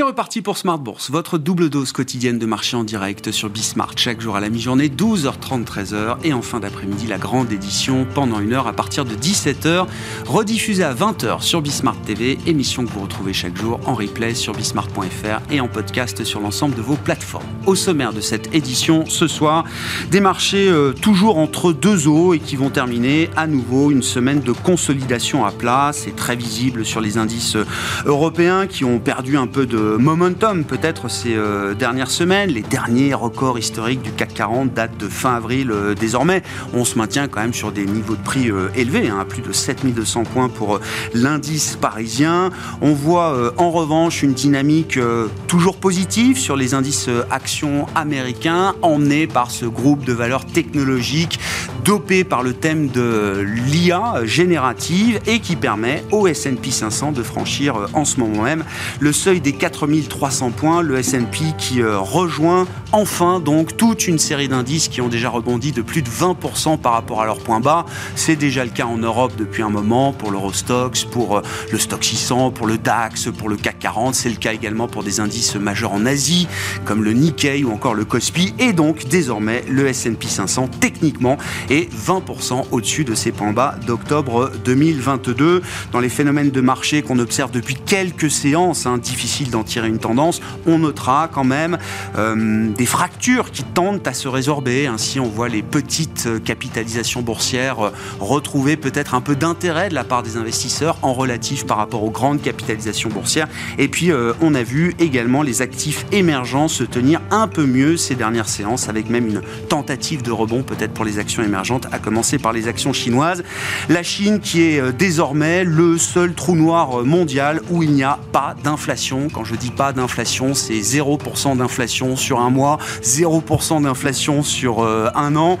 [0.00, 3.92] C'est reparti pour Smart Bourse, votre double dose quotidienne de marché en direct sur Bismart,
[3.96, 8.40] chaque jour à la mi-journée, 12h30, 13h, et en fin d'après-midi, la grande édition pendant
[8.40, 9.84] une heure à partir de 17h,
[10.24, 14.54] rediffusée à 20h sur Bismart TV, émission que vous retrouvez chaque jour en replay sur
[14.54, 17.44] bismart.fr et en podcast sur l'ensemble de vos plateformes.
[17.66, 19.64] Au sommaire de cette édition, ce soir,
[20.10, 24.40] des marchés euh, toujours entre deux eaux et qui vont terminer à nouveau une semaine
[24.40, 25.90] de consolidation à plat.
[25.92, 27.66] C'est très visible sur les indices euh,
[28.06, 32.50] européens qui ont perdu un peu de momentum peut-être ces euh, dernières semaines.
[32.50, 36.42] Les derniers records historiques du CAC 40 datent de fin avril euh, désormais.
[36.74, 39.42] On se maintient quand même sur des niveaux de prix euh, élevés, hein, à plus
[39.42, 40.80] de 7200 points pour
[41.14, 42.50] l'indice parisien.
[42.80, 44.98] On voit en revanche une dynamique
[45.46, 51.38] toujours positive sur les indices actions américains, emmenés par ce groupe de valeurs technologiques
[51.84, 57.88] dopé par le thème de l'IA générative et qui permet au S&P 500 de franchir
[57.94, 58.64] en ce moment même
[58.98, 64.48] le seuil des 4300 points, le S&P qui euh, rejoint enfin donc toute une série
[64.48, 67.86] d'indices qui ont déjà rebondi de plus de 20% par rapport à leur point bas.
[68.16, 72.02] C'est déjà le cas en Europe depuis un moment pour l'Eurostox, pour euh, le Stock
[72.02, 74.14] 600, pour le DAX, pour le CAC 40.
[74.14, 76.48] C'est le cas également pour des indices majeurs en Asie
[76.84, 81.92] comme le Nikkei ou encore le Kospi et donc désormais le S&P 500 techniquement est
[81.92, 85.62] 20% au-dessus de ses points bas d'octobre 2022.
[85.92, 90.40] Dans les phénomènes de marché qu'on observe depuis quelques séances, hein, difficiles tirer une tendance,
[90.66, 91.78] on notera quand même
[92.16, 94.86] euh, des fractures qui tendent à se résorber.
[94.86, 100.04] Ainsi, on voit les petites capitalisations boursières euh, retrouver peut-être un peu d'intérêt de la
[100.04, 103.48] part des investisseurs en relatif par rapport aux grandes capitalisations boursières.
[103.78, 107.96] Et puis, euh, on a vu également les actifs émergents se tenir un peu mieux
[107.96, 111.98] ces dernières séances, avec même une tentative de rebond peut-être pour les actions émergentes, à
[111.98, 113.42] commencer par les actions chinoises.
[113.88, 118.54] La Chine qui est désormais le seul trou noir mondial où il n'y a pas
[118.62, 124.80] d'inflation quand je dis pas d'inflation, c'est 0% d'inflation sur un mois, 0% d'inflation sur
[124.80, 125.58] euh, un an.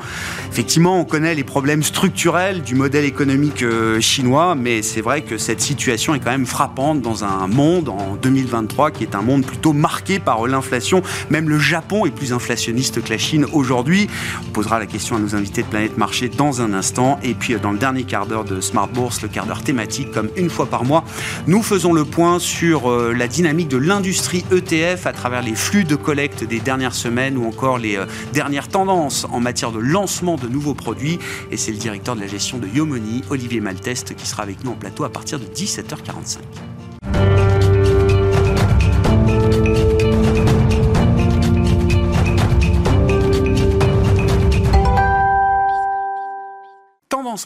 [0.50, 5.38] Effectivement, on connaît les problèmes structurels du modèle économique euh, chinois, mais c'est vrai que
[5.38, 9.44] cette situation est quand même frappante dans un monde en 2023 qui est un monde
[9.44, 11.02] plutôt marqué par l'inflation.
[11.30, 14.08] Même le Japon est plus inflationniste que la Chine aujourd'hui.
[14.46, 17.18] On posera la question à nos invités de Planète Marché dans un instant.
[17.22, 20.28] Et puis, dans le dernier quart d'heure de Smart Bourse, le quart d'heure thématique, comme
[20.36, 21.04] une fois par mois,
[21.46, 25.84] nous faisons le point sur euh, la dynamique de l'industrie ETF à travers les flux
[25.84, 30.36] de collecte des dernières semaines ou encore les euh, dernières tendances en matière de lancement
[30.36, 31.18] de nouveaux produits.
[31.50, 34.72] Et c'est le directeur de la gestion de Yomoni, Olivier Malteste, qui sera avec nous
[34.72, 36.38] en plateau à partir de 17h45.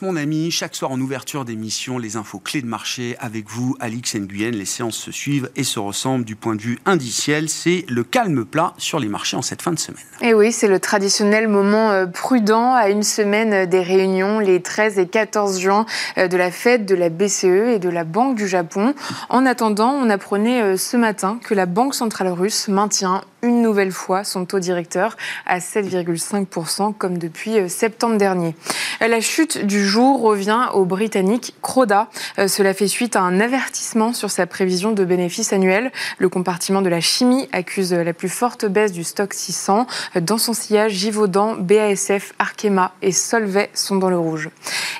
[0.00, 0.50] Mon ami.
[0.50, 4.52] Chaque soir en ouverture d'émission, les infos clés de marché avec vous, Alix Nguyen.
[4.52, 7.50] Les séances se suivent et se ressemblent du point de vue indiciel.
[7.50, 10.02] C'est le calme plat sur les marchés en cette fin de semaine.
[10.22, 14.98] Et oui, c'est le traditionnel moment euh, prudent à une semaine des réunions les 13
[14.98, 15.84] et 14 juin
[16.16, 18.94] euh, de la fête de la BCE et de la Banque du Japon.
[19.28, 23.93] En attendant, on apprenait euh, ce matin que la Banque centrale russe maintient une nouvelle
[23.93, 25.16] fois son taux directeur
[25.47, 28.56] à 7,5% comme depuis septembre dernier.
[29.00, 32.09] La chute du jour revient au Britannique Croda.
[32.38, 35.93] Euh, cela fait suite à un avertissement sur sa prévision de bénéfices annuels.
[36.19, 39.87] Le compartiment de la chimie accuse la plus forte baisse du stock 600.
[40.22, 44.49] Dans son sillage, Givaudan, BASF, Arkema et Solvay sont dans le rouge.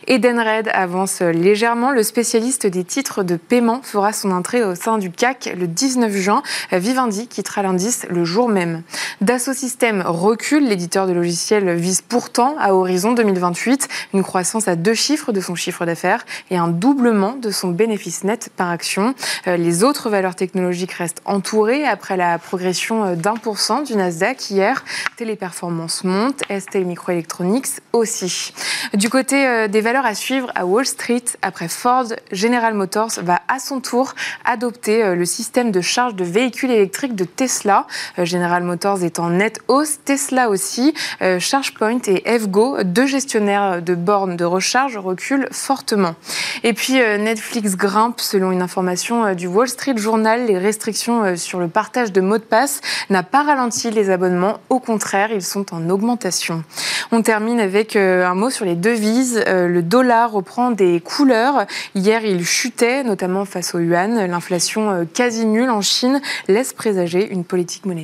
[0.07, 1.91] Edenred avance légèrement.
[1.91, 6.13] Le spécialiste des titres de paiement fera son entrée au sein du CAC le 19
[6.13, 6.43] juin.
[6.73, 8.83] Vivendi quittera l'indice le jour même.
[9.21, 10.67] Dassault Systèmes recule.
[10.69, 15.55] L'éditeur de logiciels vise pourtant à horizon 2028 une croissance à deux chiffres de son
[15.55, 19.15] chiffre d'affaires et un doublement de son bénéfice net par action.
[19.47, 23.95] Euh, les autres valeurs technologiques restent entourées après la progression euh, d'un pour cent du
[23.95, 24.85] Nasdaq hier.
[25.17, 28.53] Téléperformance monte, ST Microelectronics aussi.
[28.95, 33.41] Du côté euh, des valeurs à suivre à Wall Street, après Ford, General Motors va
[33.49, 34.15] à son tour
[34.45, 37.87] adopter le système de charge de véhicules électriques de Tesla.
[38.25, 40.95] General Motors est en nette hausse, Tesla aussi.
[41.39, 46.15] ChargePoint et EVgo, deux gestionnaires de bornes de recharge recule fortement.
[46.63, 50.47] Et puis euh, Netflix grimpe selon une information euh, du Wall Street Journal.
[50.47, 52.81] Les restrictions euh, sur le partage de mots de passe
[53.11, 54.61] n'a pas ralenti les abonnements.
[54.71, 56.65] Au contraire, ils sont en augmentation.
[57.13, 59.45] On termine avec un mot sur les devises.
[59.47, 61.67] Le dollar reprend des couleurs.
[61.95, 64.27] Hier, il chutait, notamment face au yuan.
[64.27, 68.04] L'inflation quasi nulle en Chine laisse présager une politique monétaire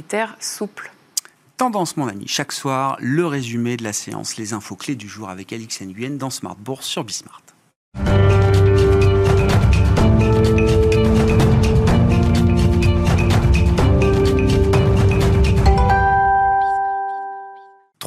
[1.56, 5.29] Tendance, mon ami, chaque soir, le résumé de la séance, les infos clés du jour
[5.29, 7.43] avec Alix Nguyen dans Smart Bourse sur Bismart.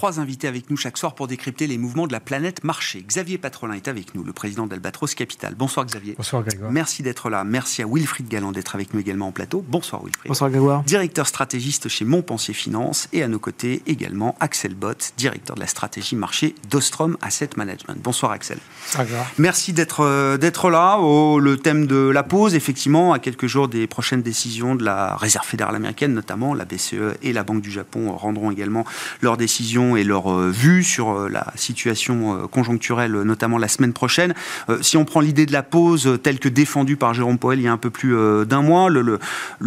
[0.04, 3.06] Trois invités avec nous chaque soir pour décrypter les mouvements de la planète marché.
[3.08, 5.56] Xavier Patrolin est avec nous, le président d'Albatros Capital.
[5.56, 6.16] Bonsoir Xavier.
[6.18, 6.74] Bonsoir Grégoire.
[6.74, 7.46] Merci d'être là.
[7.46, 9.64] Merci à Wilfried Galland d'être avec nous également en plateau.
[9.66, 10.28] Bonsoir Wilfried.
[10.28, 10.84] Bonsoir Grégoire.
[10.84, 15.68] Directeur stratégiste chez Montpensier Finance et à nos côtés également Axel Bott, directeur de la
[15.68, 17.98] stratégie marché d'Ostrom Asset Management.
[18.04, 18.58] Bonsoir Axel.
[18.88, 19.32] Bonsoir Grégoire.
[19.38, 20.98] Merci d'être euh, d'être là.
[20.98, 25.16] au le thème de la pause, effectivement, à quelques jours des prochaines décisions de la
[25.16, 28.84] Réserve fédérale américaine, notamment la BCE et la Banque du Japon rendront également
[29.22, 33.94] leurs décisions et leurs euh, vues sur euh, la situation euh, conjoncturelle, notamment la semaine
[33.94, 34.34] prochaine.
[34.82, 37.68] Si on prend l'idée de la pause telle que défendue par Jérôme Poel il y
[37.68, 39.20] a un peu plus d'un mois, le,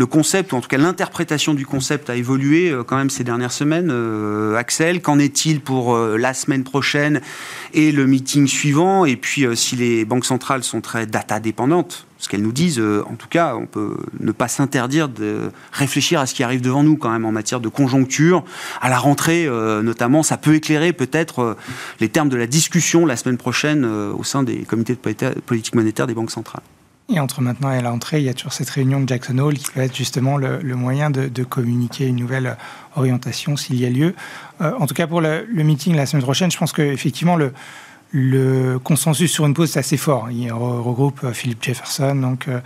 [0.06, 3.92] concept, ou en tout cas l'interprétation du concept a évolué quand même ces dernières semaines.
[4.56, 7.20] Axel, qu'en est-il pour la semaine prochaine
[7.74, 9.04] et le meeting suivant?
[9.04, 13.14] Et puis si les banques centrales sont très data dépendantes, qu'elles nous disent, euh, en
[13.14, 16.96] tout cas, on peut ne pas s'interdire de réfléchir à ce qui arrive devant nous
[16.96, 18.44] quand même en matière de conjoncture.
[18.80, 21.56] À la rentrée, euh, notamment, ça peut éclairer peut-être euh,
[22.00, 26.06] les termes de la discussion la semaine prochaine au sein des comités de politique monétaire
[26.06, 26.62] des banques centrales.
[27.08, 29.54] Et entre maintenant et la rentrée, il y a toujours cette réunion de Jackson Hole
[29.54, 32.56] qui peut être justement le, moyen de, communiquer une nouvelle
[32.96, 34.14] orientation s'il y a lieu.
[34.60, 37.52] en tout cas, pour le, le, meeting la semaine prochaine, je pense qu'effectivement, le,
[38.12, 40.30] le consensus sur une pause, c'est assez fort.
[40.30, 42.60] Il regroupe euh, Philip Jefferson, donc euh,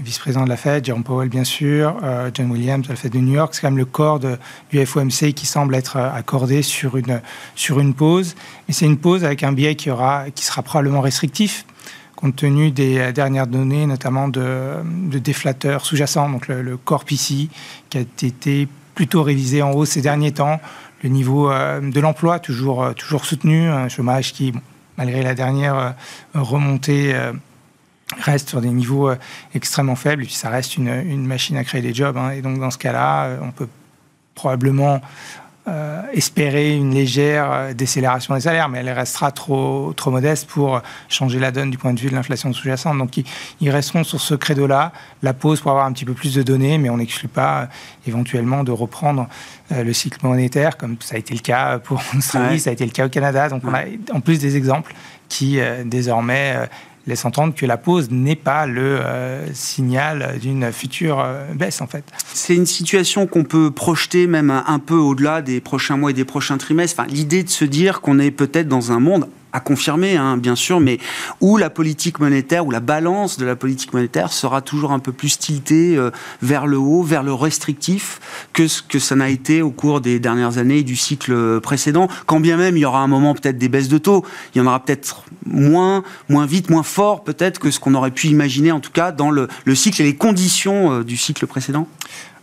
[0.00, 3.18] vice-président de la Fed, Jerome Powell, bien sûr, euh, John Williams, de la Fed de
[3.18, 3.54] New York.
[3.54, 7.20] C'est quand même le corps du FOMC qui semble être accordé sur une,
[7.54, 8.34] sur une pause.
[8.66, 11.64] Mais c'est une pause avec un biais qui, aura, qui sera probablement restrictif,
[12.16, 17.48] compte tenu des dernières données, notamment de, de déflateurs sous-jacents, donc le, corps PC,
[17.88, 20.60] qui a été plutôt révisé en hausse ces derniers temps.
[21.02, 24.52] Le niveau de l'emploi, toujours, toujours soutenu, un chômage qui
[25.00, 25.90] malgré la dernière euh,
[26.34, 27.32] remontée euh,
[28.18, 29.16] reste sur des niveaux euh,
[29.54, 32.18] extrêmement faibles, et puis ça reste une, machine à créer des jobs.
[32.18, 32.32] Hein.
[32.32, 33.68] et donc dans ce cas-là, on peut
[34.34, 35.00] probablement
[35.68, 40.80] euh, espérer une légère euh, décélération des salaires, mais elle restera trop, trop modeste pour
[41.10, 42.96] changer la donne du point de vue de l'inflation sous-jacente.
[42.96, 43.18] Donc
[43.60, 44.92] ils, resteront sur ce credo-là,
[45.22, 47.66] la pause pour avoir un petit peu plus de données, mais on n'exclut pas euh,
[48.06, 49.28] éventuellement de reprendre
[49.70, 52.90] le cycle monétaire, comme ça a été le cas pour l'Australie, ça a été le
[52.90, 53.48] cas au Canada.
[53.48, 54.94] Donc on a en plus des exemples
[55.28, 56.68] qui désormais
[57.10, 61.86] laisse entendre que la pause n'est pas le euh, signal d'une future euh, baisse en
[61.86, 62.04] fait.
[62.32, 66.24] C'est une situation qu'on peut projeter même un, peu au-delà des prochains mois et des
[66.24, 66.98] prochains trimestres.
[66.98, 70.56] Enfin, L'idée de se dire qu'on est peut-être dans un monde à confirmer, hein, bien
[70.56, 70.98] sûr, mais
[71.40, 75.12] où la politique monétaire, ou la balance de la politique monétaire sera toujours un peu
[75.12, 76.10] plus tiltée euh,
[76.42, 78.20] vers le haut, vers le restrictif,
[78.52, 82.08] que ce que ça n'a été au cours des dernières années du cycle précédent.
[82.26, 84.24] Quand bien même il y aura un moment peut-être des baisses de taux,
[84.54, 88.10] il y en aura peut-être moins, moins vite, moins fort peut-être que ce qu'on aurait
[88.10, 91.46] pu imaginer, en tout cas, dans le, le cycle et les conditions euh, du cycle
[91.46, 91.86] précédent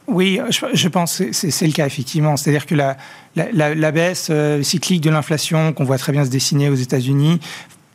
[0.07, 2.37] oui, je, pense que c'est le cas, effectivement.
[2.37, 6.75] C'est-à-dire que la, baisse euh, cyclique de l'inflation qu'on voit très bien se dessiner aux
[6.75, 7.39] États-Unis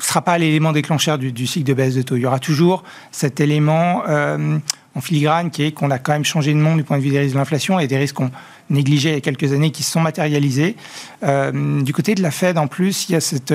[0.02, 2.16] ne sera pas l'élément déclencheur du, cycle de baisse de taux.
[2.16, 4.58] Il y aura toujours cet élément euh,
[4.94, 7.10] en filigrane qui est qu'on a quand même changé de monde du point de vue
[7.10, 8.30] des risques de l'inflation et des risques qu'on
[8.68, 10.76] négligeait il y a quelques années qui se sont matérialisés.
[11.22, 13.54] Euh, du côté de la Fed, en plus, il y a cette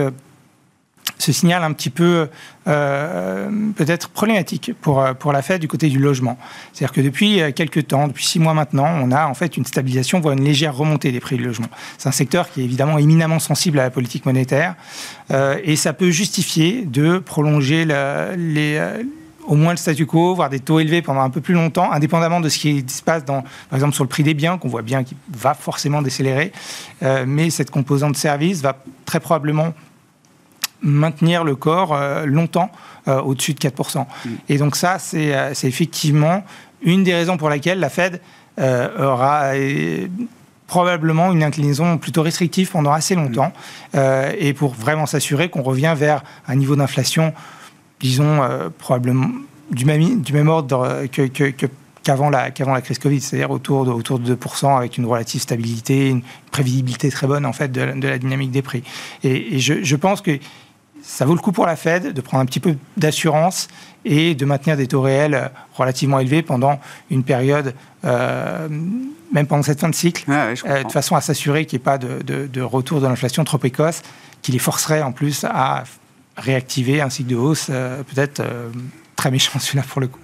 [1.17, 2.27] ce signal un petit peu
[2.67, 6.37] euh, peut-être problématique pour, euh, pour la Fed du côté du logement.
[6.73, 9.65] C'est-à-dire que depuis euh, quelques temps, depuis six mois maintenant, on a en fait une
[9.65, 11.67] stabilisation, voire une légère remontée des prix du logement.
[11.97, 14.75] C'est un secteur qui est évidemment éminemment sensible à la politique monétaire
[15.63, 17.85] et ça peut justifier de prolonger
[19.45, 22.39] au moins le statu quo, voire des taux élevés pendant un peu plus longtemps, indépendamment
[22.39, 24.81] de ce qui se passe dans, par exemple, sur le prix des biens, qu'on voit
[24.81, 26.51] bien qui va forcément décélérer.
[27.25, 29.73] mais cette composante service va très probablement
[30.81, 32.71] maintenir le corps euh, longtemps
[33.07, 33.99] euh, au-dessus de 4%.
[33.99, 34.29] Mm.
[34.49, 36.43] Et donc ça, euh, c'est effectivement
[36.81, 38.21] une des raisons pour laquelle la Fed
[38.59, 39.51] aura
[40.65, 43.53] probablement une inclinaison plutôt restrictive pendant assez longtemps,
[43.93, 43.99] mm.
[44.37, 47.33] et pour vraiment s'assurer qu'on revient vers un niveau d'inflation,
[47.99, 48.41] disons,
[48.79, 49.27] probablement
[49.69, 51.27] du même, du même ordre que,
[52.07, 55.41] qu'avant la, qu'avant la crise Covid, c'est-à-dire autour de, autour de 2%, avec une relative
[55.41, 58.81] stabilité, une prévisibilité très bonne en fait de, la dynamique des prix.
[59.23, 60.39] Et, et je, je, pense que
[61.01, 63.67] ça vaut le coup pour la Fed de prendre un petit peu d'assurance
[64.05, 67.73] et de maintenir des taux réels relativement élevés pendant une période,
[68.05, 71.83] euh, même pendant cette fin de cycle, euh, de façon à s'assurer qu'il n'y ait
[71.83, 74.01] pas de, retour de l'inflation trop précoce,
[74.41, 75.83] qui les forcerait en plus à
[76.37, 78.43] réactiver un cycle de hausse euh, peut-être
[79.17, 80.19] très méchant celui-là pour le coup.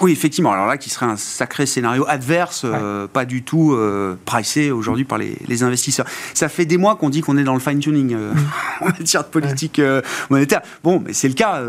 [0.00, 0.52] Oui, effectivement.
[0.52, 5.04] Alors là, qui serait un sacré scénario adverse, euh, pas du tout euh, pricé aujourd'hui
[5.04, 6.04] par les, investisseurs.
[6.34, 8.38] Ça fait des mois qu'on dit qu'on est dans le fine-tuning euh, mm.
[8.82, 9.80] en matière de politique
[10.28, 10.60] monétaire.
[10.84, 11.62] Bon, mais c'est le cas,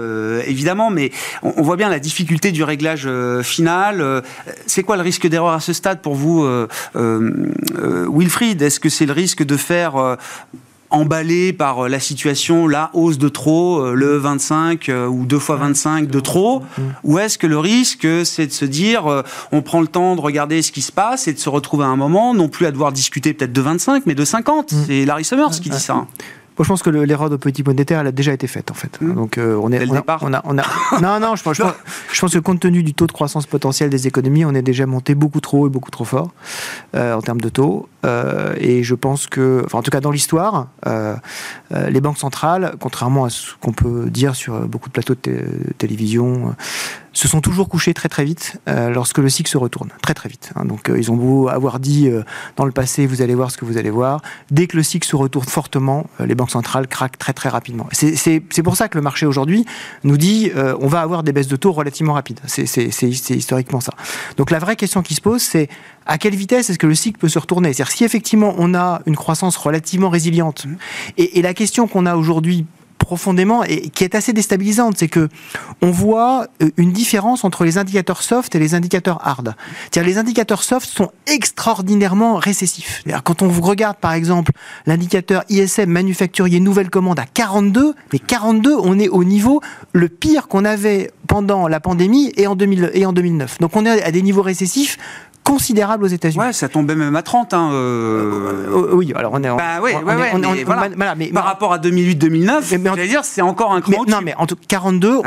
[0.45, 1.11] évidemment, mais
[1.43, 3.07] on, voit bien la difficulté du réglage
[3.43, 4.23] final.
[4.65, 6.47] c'est quoi le risque d'erreur à ce stade pour vous,
[6.95, 8.61] Wilfried?
[8.61, 10.17] Est-ce que c'est le risque de faire
[10.89, 15.39] emballé par euh, la situation, la hausse de trop, euh, le 25 euh, ou 2
[15.39, 16.63] fois 25 de trop
[17.03, 20.61] Ou est-ce que le risque, c'est de se dire, on prend le temps de regarder
[20.61, 22.91] ce qui se passe et de se retrouver à un moment, non plus à devoir
[22.91, 24.75] discuter peut-être de 25, mais de 50 mm.
[24.87, 26.05] C'est Larry Summers qui dit ça.
[26.59, 28.99] Hein je pense que l'erreur de politique monétaire, elle a déjà été faite, en fait.
[29.01, 29.13] Hmm.
[29.13, 29.87] Donc, euh, on est.
[29.89, 30.63] on, a, on, a, on, a,
[31.01, 34.07] non, non, je pense, je, pense, que compte tenu du taux de croissance potentiel des
[34.07, 36.31] économies, on est déjà monté beaucoup trop haut et beaucoup trop fort
[36.95, 37.87] euh, en termes de taux.
[38.05, 40.67] Euh, et je pense que, enfin, en tout cas, dans l'histoire,
[41.71, 45.43] les banques centrales, contrairement à ce qu'on peut dire sur beaucoup de plateaux de
[45.77, 46.55] télévision,
[47.17, 50.29] se sont toujours couchés très très vite euh, lorsque le cycle se retourne, très très
[50.29, 50.51] vite.
[50.55, 50.65] Hein.
[50.65, 52.21] Donc euh, ils ont beau avoir dit euh,
[52.57, 54.21] dans le passé, vous allez voir ce que vous allez voir,
[54.51, 57.87] dès que le cycle se retourne fortement, les banques centrales craquent très très rapidement.
[57.91, 59.65] C'est pour ça que le marché aujourd'hui
[60.03, 62.39] nous dit, on va avoir des baisses de taux relativement rapides.
[62.45, 62.67] C'est
[63.31, 63.93] historiquement ça.
[64.37, 65.69] Donc la vraie question qui se pose, c'est
[66.05, 67.73] à quelle vitesse est-ce que le cycle peut se retourner?
[67.73, 70.75] C'est-à-dire si effectivement on a une croissance relativement résiliente, mmh.
[71.17, 72.65] et, et la question qu'on a aujourd'hui
[73.07, 75.29] profondément et qui est assez déstabilisante, c'est que
[75.81, 79.55] on voit euh, une différence entre les indicateurs soft et les indicateurs hard.
[79.85, 83.03] C'est-à-dire les indicateurs soft sont extraordinairement récessifs.
[83.23, 84.51] Quand on regarde par exemple
[84.85, 89.61] l'indicateur ISM manufacturier nouvelle commande à 42, mais 42, on est au niveau
[89.93, 93.59] le pire qu'on avait pendant la pandémie et en, 2000, et en 2009.
[93.59, 94.97] Donc on est à des niveaux récessifs
[95.47, 96.43] considérable aux États-Unis.
[96.43, 97.53] Ouais, ça tombait même à 30.
[97.53, 98.91] Hein, euh...
[98.91, 99.47] oui, alors on est.
[99.47, 99.91] Bah, oui,
[100.65, 101.15] voilà.
[101.15, 104.03] mais, par rapport à 2008-2009, j'allais dire, c'est encore un cran.
[104.07, 105.21] non, mais en tout 42,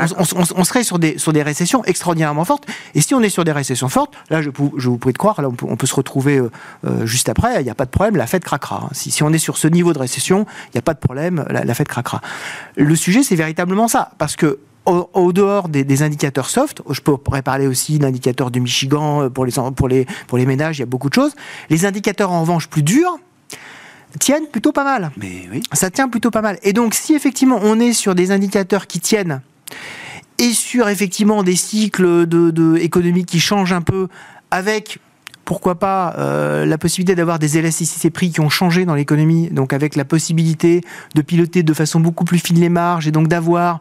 [0.55, 2.65] on, serait sur des, sur des récessions extraordinairement fortes.
[2.93, 5.41] Et si on est sur des récessions fortes, là, je, je vous prie de croire,
[5.41, 6.51] là, on peut, se retrouver euh,
[6.85, 8.83] euh, juste après, il n'y a pas de problème, la Fed craquera.
[8.85, 8.89] Hein.
[8.91, 11.45] Si, si, on est sur ce niveau de récession, il n'y a pas de problème,
[11.49, 12.21] la, la Fed craquera.
[12.75, 14.11] Le sujet, c'est véritablement ça.
[14.19, 19.29] Parce que au, dehors des, indicateurs soft, je pourrais parler aussi d'indicateurs du Michigan euh,
[19.29, 21.33] pour les, pour, les, pour les ménages, il y a beaucoup de choses.
[21.69, 23.17] Les indicateurs en revanche plus durs
[24.19, 25.11] tiennent plutôt pas mal.
[25.17, 25.61] Mais oui.
[25.73, 26.57] Ça tient plutôt pas mal.
[26.63, 29.41] Et donc si effectivement on est sur des indicateurs qui tiennent
[30.37, 34.07] et sur effectivement des cycles de, de économiques qui changent un peu
[34.49, 34.99] avec
[35.45, 39.73] pourquoi pas euh, la possibilité d'avoir des élasticité prix qui ont changé dans l'économie, donc
[39.73, 40.81] avec la possibilité
[41.15, 43.79] de piloter de façon beaucoup plus fine les marges et donc d'avoir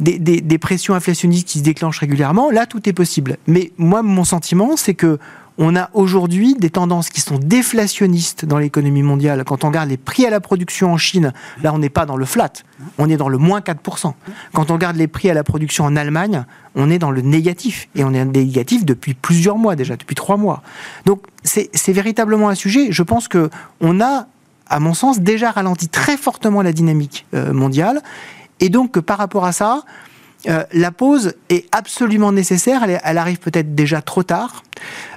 [0.00, 3.38] des, des, pressions inflationnistes qui se déclenchent régulièrement, là tout est possible.
[3.46, 5.18] Mais moi, mon sentiment, c'est que
[5.58, 9.42] on a aujourd'hui des tendances qui sont déflationnistes dans l'économie mondiale.
[9.44, 11.32] Quand on regarde les prix à la production en Chine,
[11.62, 12.52] là on n'est pas dans le flat,
[12.98, 14.12] on est dans le moins 4%.
[14.52, 16.44] Quand on regarde les prix à la production en Allemagne,
[16.74, 17.88] on est dans le négatif.
[17.94, 20.62] Et on est négatif depuis plusieurs mois déjà, depuis trois mois.
[21.04, 22.88] Donc c'est véritablement un sujet.
[22.90, 24.26] Je pense que on a,
[24.68, 28.02] à mon sens, déjà ralenti très fortement la dynamique euh, mondiale.
[28.60, 29.82] Et donc par rapport à ça,
[30.48, 34.62] euh, la pause est absolument nécessaire, elle, arrive peut-être déjà trop tard,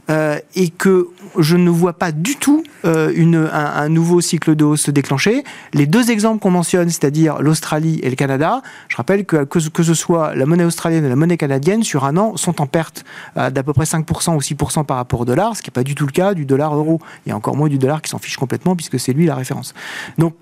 [0.09, 4.81] euh, et que je ne vois pas du tout euh, un, nouveau cycle de hausse
[4.81, 5.43] se déclencher.
[5.74, 9.93] Les deux exemples qu'on mentionne, c'est-à-dire l'Australie et le Canada, je rappelle que, que, ce
[9.93, 13.03] soit la monnaie australienne et la monnaie canadienne, sur un an, sont en perte
[13.36, 15.95] d'à peu près 5% ou 6% par rapport au dollar, ce qui n'est pas du
[15.95, 18.75] tout le cas du dollar euro, et encore moins du dollar qui s'en fiche complètement,
[18.75, 19.74] puisque c'est lui la référence.
[20.17, 20.33] Donc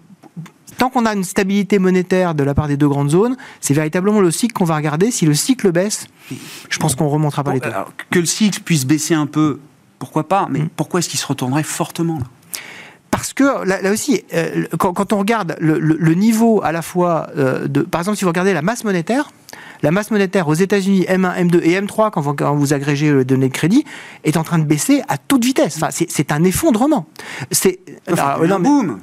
[0.77, 4.21] tant qu'on a une stabilité monétaire de la part des deux grandes zones, c'est véritablement
[4.21, 5.11] le cycle qu'on va regarder.
[5.11, 6.07] Si le cycle baisse,
[6.69, 7.69] je pense qu'on remontera pas les taux.
[8.09, 9.59] que le cycle puisse baisser un peu,
[9.99, 10.69] pourquoi pas Mais mm.
[10.75, 12.25] pourquoi est-ce qu'il se retournerait fortement là?
[13.09, 17.81] Parce que là, aussi, euh, quand, on regarde le, niveau à la fois euh, de,
[17.81, 19.31] par exemple, si vous regardez la masse monétaire,
[19.81, 23.53] la masse monétaire aux États-Unis M1, M2 et M3, quand vous, agrégez les données de
[23.53, 23.85] crédit,
[24.23, 25.77] est en train de baisser à toute vitesse.
[25.77, 27.07] Enfin, c'est un effondrement.
[27.49, 28.99] C'est un boom.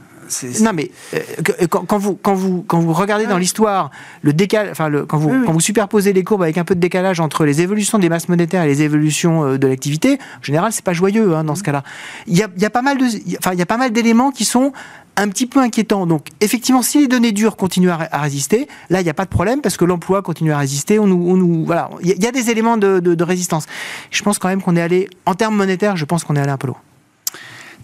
[0.60, 1.20] Non, mais euh,
[1.68, 3.90] quand, vous, quand, vous, quand vous regardez dans l'histoire
[4.22, 6.80] le décal, enfin, le, quand, vous, quand vous superposez les courbes avec un peu de
[6.80, 10.72] décalage entre les évolutions des masses monétaires et les évolutions euh, de l'activité, en général,
[10.72, 11.82] c'est pas joyeux hein, dans ce cas-là.
[12.26, 13.04] Il y a, y a, pas mal de,
[13.38, 14.72] enfin, il y a pas mal d'éléments qui sont
[15.16, 16.06] un petit peu inquiétants.
[16.06, 19.30] Donc, effectivement, si les données dures continuent à, résister, là, il n'y a pas de
[19.30, 20.98] problème parce que l'emploi continue à résister.
[20.98, 23.66] On nous, on nous voilà, il y, a des éléments de, de, de résistance.
[24.10, 26.50] Je pense quand même qu'on est allé, en termes monétaires, je pense qu'on est allé
[26.50, 26.78] un peu loin.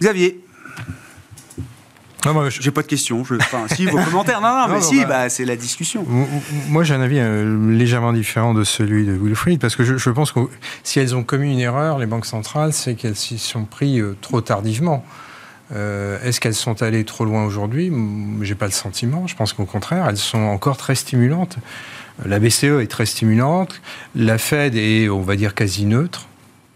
[0.00, 0.40] Xavier,
[2.24, 3.24] non, moi, J'ai pas de questions.
[3.24, 3.34] Je...
[3.34, 4.40] Enfin, si, vos commentaires.
[4.40, 6.06] Non, non, mais si, bah, bah, c'est la discussion.
[6.68, 10.32] Moi, j'ai un avis euh, légèrement différent de celui de Wilfried, parce que je, pense
[10.32, 10.40] que
[10.82, 14.16] si elles ont commis une erreur, les banques centrales, c'est qu'elles s'y sont pris euh,
[14.20, 15.04] trop tardivement.
[15.72, 17.92] Est-ce qu'elles sont allées trop loin aujourd'hui?
[18.42, 19.28] J'ai pas le sentiment.
[19.28, 21.58] Je pense qu'au contraire, elles sont encore très stimulantes.
[22.26, 23.80] La BCE est très stimulante.
[24.16, 26.26] La Fed est, on va dire, quasi neutre.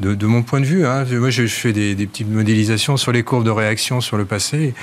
[0.00, 1.04] De, mon point de vue, hein.
[1.12, 4.74] moi je, fais des, petites modélisations sur les courbes de réaction sur le passé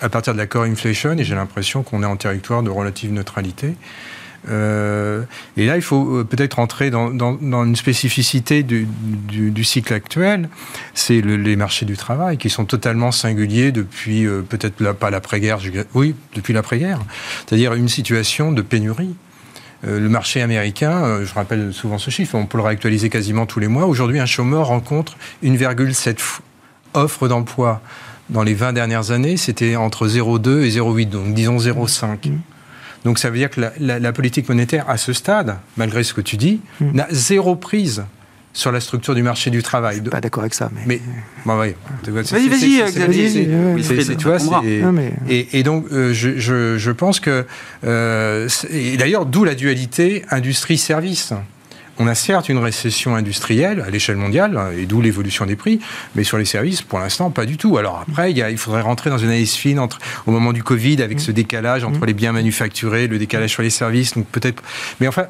[0.00, 3.12] à partir de la core inflation et j'ai l'impression qu'on est en territoire de relative
[3.12, 3.74] neutralité.
[4.48, 5.22] Euh,
[5.56, 10.48] et là, il faut euh, peut-être entrer dans, une spécificité du, cycle actuel.
[10.92, 15.58] C'est les marchés du travail qui sont totalement singuliers depuis euh, peut-être pas l'après-guerre,
[15.94, 17.00] oui, depuis l'après-guerre.
[17.46, 19.14] C'est-à-dire une situation de pénurie.
[19.86, 23.68] Le marché américain, je rappelle souvent ce chiffre, on peut le réactualiser quasiment tous les
[23.68, 23.86] mois.
[23.86, 26.16] Aujourd'hui, un chômeur rencontre 1,7
[26.94, 27.80] offres d'emploi.
[28.30, 32.32] Dans les 20 dernières années, c'était entre 0,2 et 0,8, donc disons 0,5.
[33.04, 36.36] Donc ça veut dire que la, politique monétaire, à ce stade, malgré ce que tu
[36.36, 36.92] dis, hmm.
[36.92, 38.04] n'a zéro prise
[38.54, 39.96] sur la structure du marché du travail.
[39.96, 40.82] Je suis pas d'accord avec ça, mais.
[40.86, 41.00] mais
[41.44, 43.48] bah vas-y, vas-y, Xavier.
[44.16, 44.38] Tu vois,
[45.28, 47.44] et, et, donc, euh, je, je, je, pense que.
[47.84, 51.34] Euh, et d'ailleurs, d'où la dualité industrie-service
[51.98, 55.80] on a certes une récession industrielle à l'échelle mondiale, hein, et d'où l'évolution des prix,
[56.14, 57.76] mais sur les services, pour l'instant, pas du tout.
[57.78, 61.20] Alors après, il, faudrait rentrer dans une analyse fine entre, au moment du Covid, avec
[61.20, 64.62] ce décalage entre les biens manufacturés, le décalage sur les services, donc peut-être...
[65.00, 65.26] Mais enfin,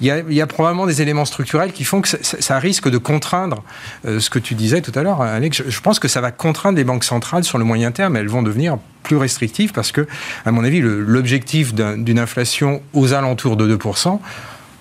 [0.00, 3.62] il y, a, probablement des éléments structurels qui font que ça, risque de contraindre
[4.06, 5.62] euh, ce que tu disais tout à l'heure, Alex.
[5.66, 8.16] Je, pense que ça va contraindre les banques centrales sur le moyen terme.
[8.16, 10.06] Elles vont devenir plus restrictives parce que,
[10.46, 14.20] à mon avis, l'objectif d'une inflation aux alentours de 2%,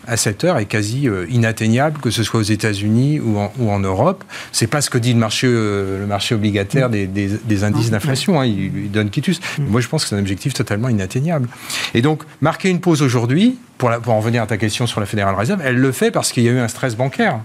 [0.08, 3.72] à cette heure est quasi euh, inatteignable, que ce soit aux États-Unis ou en, ou
[3.72, 4.24] en Europe.
[4.52, 8.40] C'est pas ce que dit le marché, euh, le marché obligataire des, des, indices d'inflation.
[8.40, 9.40] Hein, il, donne quitus.
[9.58, 9.66] Mm.
[9.68, 11.48] Moi, je pense que c'est un objectif totalement inatteignable.
[11.94, 15.06] Et donc, marquer une pause aujourd'hui, pour, pour en revenir à ta question sur la
[15.06, 17.40] Fédérale Réserve, elle le fait parce qu'il y a eu un stress bancaire.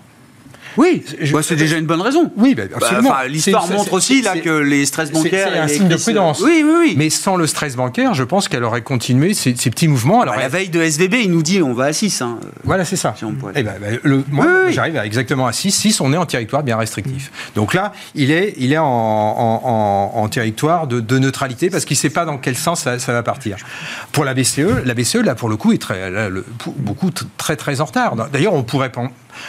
[0.79, 2.31] Oui, bah, c'est déjà une bonne raison.
[2.37, 3.15] Oui, bah, absolument.
[3.29, 5.51] L'histoire montre aussi là que les stress bancaires.
[5.53, 6.41] C'est un signe de prudence.
[6.41, 6.95] Oui, oui, oui.
[6.97, 10.23] Mais sans le stress bancaire, je pense qu'elle aurait continué ces, petits mouvements.
[10.23, 12.23] Alors, la veille de SVB, il nous dit on va à 6.
[12.23, 12.39] Hein.
[12.63, 13.15] Voilà, c'est ça.
[13.57, 15.73] Eh ben, le, moi, j'arrive exactement à 6.
[15.73, 17.33] 6, on est en territoire bien restrictif.
[17.57, 22.11] Donc là, il est, il est en, en, territoire de, neutralité parce qu'il ne sait
[22.11, 23.57] pas dans quel sens ça, va partir.
[24.13, 26.13] Pour la BCE, la BCE, là, pour le coup, est très,
[26.77, 28.15] beaucoup très, très en retard.
[28.31, 28.93] D'ailleurs, on pourrait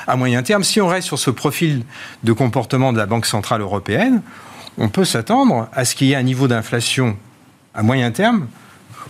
[0.07, 1.83] à moyen terme, si on reste sur ce profil
[2.23, 4.21] de comportement de la Banque Centrale Européenne,
[4.77, 7.17] on peut s'attendre à ce qu'il y ait un niveau d'inflation
[7.73, 8.47] à moyen terme,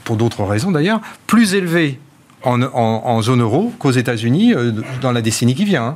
[0.04, 2.00] pour d'autres raisons d'ailleurs, plus élevé
[2.44, 5.88] en, zone euro qu'aux États-Unis euh, dans la décennie qui vient.
[5.88, 5.94] Hein.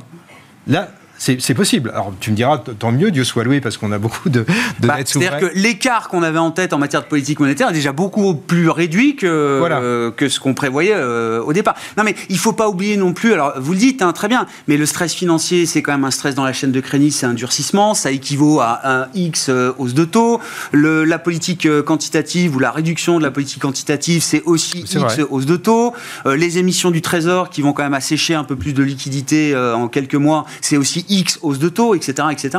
[0.66, 1.90] Là, c'est possible.
[1.90, 4.40] Alors tu me diras, tant mieux, Dieu soit loué, parce qu'on a beaucoup de,
[4.80, 7.74] de bah, C'est-à-dire que l'écart qu'on avait en tête en matière de politique monétaire est
[7.74, 11.74] déjà beaucoup plus réduit que, euh, que ce qu'on prévoyait euh, au départ.
[11.96, 14.28] Non mais il ne faut pas oublier non plus, alors vous le dites hein, très
[14.28, 17.12] bien, mais le stress financier, c'est quand même un stress dans la chaîne de crédit,
[17.12, 20.40] c'est un durcissement, ça équivaut à un X euh, hausse de taux.
[20.72, 25.46] Le, la politique quantitative ou la réduction de la politique quantitative, c'est aussi X hausse
[25.46, 25.94] de taux.
[26.26, 29.88] les émissions du Trésor qui vont quand même assécher un peu plus de liquidité en
[29.88, 32.28] quelques mois, c'est aussi X hausse de taux, etc.
[32.30, 32.50] etc.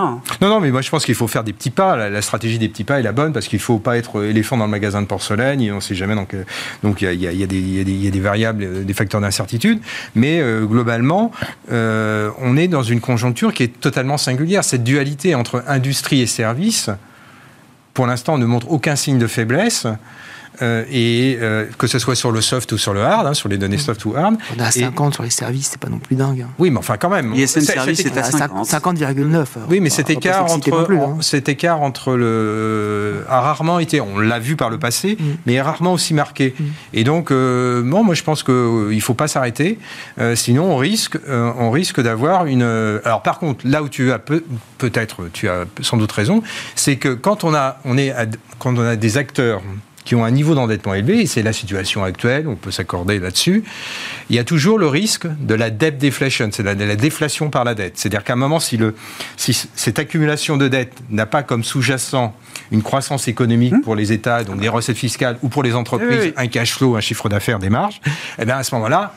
[0.41, 2.09] Non, non, mais moi je pense qu'il faut faire des petits pas.
[2.09, 4.57] La, stratégie des petits pas est la bonne parce qu'il ne faut pas être éléphant
[4.57, 5.59] dans le magasin de porcelaine.
[5.71, 6.15] on ne sait jamais.
[6.15, 6.43] Donc, euh,
[6.83, 9.79] donc il y, a, des variables, euh, des facteurs d'incertitude.
[10.15, 11.31] Mais euh, globalement,
[11.69, 14.63] on est dans une conjoncture qui est totalement singulière.
[14.63, 16.89] Cette dualité entre industrie et service,
[17.93, 19.87] pour l'instant, ne montre aucun signe de faiblesse.
[20.61, 23.49] Euh, et euh, que ce soit sur le soft ou sur le hard, hein, sur
[23.49, 24.37] les données soft ou hard.
[24.55, 26.41] On a 50 sur les services, c'est pas non plus dingue.
[26.41, 26.49] Hein.
[26.59, 27.33] Oui, mais enfin quand même.
[27.33, 29.45] ISN Service, c'est à 50,9.
[29.69, 31.17] Oui, mais cet écart, entre, hein.
[31.21, 33.25] cet écart entre le.
[33.29, 35.23] a rarement été, on l'a vu par le passé, mm.
[35.45, 36.55] mais rarement aussi marqué.
[36.57, 36.63] Mm.
[36.93, 39.79] Et donc, euh, bon, moi je pense qu'il ne faut pas s'arrêter,
[40.35, 42.63] sinon on risque, on risque d'avoir une.
[43.03, 46.41] Alors par contre, là où tu as peut-être, tu as sans doute raison,
[46.75, 48.13] c'est que quand on, a, on est
[48.59, 49.61] quand on a des acteurs
[50.05, 53.63] qui ont un niveau d'endettement élevé, et c'est la situation actuelle, on peut s'accorder là-dessus,
[54.29, 57.63] il y a toujours le risque de la debt deflation, c'est la, la, déflation par
[57.63, 57.97] la dette.
[57.97, 58.95] C'est-à-dire qu'à un moment, si, le,
[59.35, 62.33] si cette accumulation de dette n'a pas comme sous-jacent
[62.71, 63.81] une croissance économique mmh.
[63.81, 67.01] pour les États, donc des recettes fiscales, ou pour les entreprises, un cash flow, un
[67.01, 67.99] chiffre d'affaires, des marges,
[68.39, 69.13] eh bien à ce moment-là,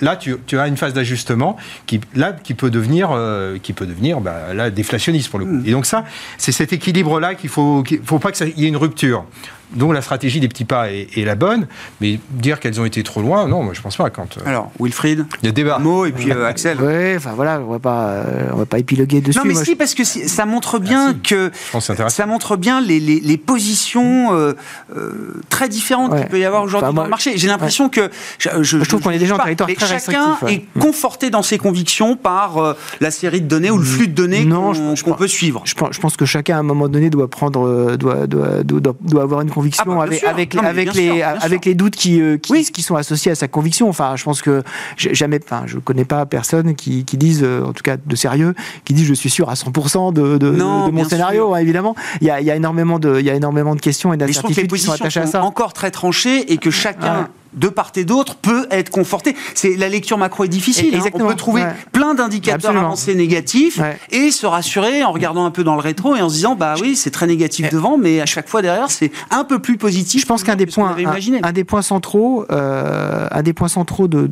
[0.00, 1.56] là, tu, tu, as une phase d'ajustement
[1.86, 5.52] qui, là, qui peut devenir, euh, qui peut devenir bah, là, déflationniste pour le coup.
[5.52, 5.66] Mmh.
[5.66, 6.04] Et donc ça,
[6.36, 9.24] c'est cet équilibre-là qu'il faut, qu'il faut pas qu'il y ait une rupture.
[9.72, 11.66] Donc la stratégie des petits pas est, la bonne,
[12.00, 14.08] mais dire qu'elles ont été trop loin, non, moi je pense pas.
[14.08, 15.78] Quand, euh, Alors, Wilfried Il y a débat.
[15.78, 16.78] Mo et puis euh, Axel.
[16.80, 19.38] Oui, enfin voilà, on va pas, euh, on va pas épiloguer dessus.
[19.38, 21.50] Non, mais si, parce que ça montre bien ah, que.
[22.08, 24.54] ça montre bien les, les, les positions
[25.50, 27.36] très différentes qu'il peut y avoir aujourd'hui dans le marché.
[27.36, 28.10] J'ai l'impression que.
[28.38, 32.16] Je, je, trouve qu'on est déjà en territoire très chacun est conforté dans ses convictions
[32.16, 34.46] par euh, la série de données ou le flux de données
[35.04, 35.62] qu'on peut suivre.
[35.64, 38.62] Je pense, je pense, que chacun, à un moment donné, doit prendre, euh, doit, doit,
[38.62, 42.20] doit, doit avoir une conviction ah bah, avec, avec, avec, les, avec les doutes qui,
[42.20, 43.88] euh, qui, qui, sont associés à sa conviction.
[43.88, 44.62] Enfin, je pense que
[44.96, 48.94] jamais, enfin, je connais pas personne qui, qui disent, en tout cas de sérieux, qui
[48.94, 51.54] disent je suis sûr à 100% de, de, de, mon scénario.
[51.54, 53.80] Hein, évidemment, il y, a, il y a énormément de, il y a énormément de
[53.80, 55.42] questions et d'incertitudes qui sont attachées à ça.
[55.42, 59.34] Encore très tranchées et que chacun de part et d'autre peut être conforté.
[59.54, 60.94] C'est la lecture macro est difficile.
[60.94, 61.04] Hein.
[61.14, 63.80] On peut trouver plein d'indicateurs avancés négatifs
[64.10, 66.74] et se rassurer en regardant un peu dans le rétro et en se disant bah
[66.80, 70.22] oui c'est très négatif devant, mais à chaque fois derrière c'est un peu plus positif.
[70.22, 70.96] Je pense qu'un des points,
[71.42, 74.28] un, des points centraux, euh, un des points centraux de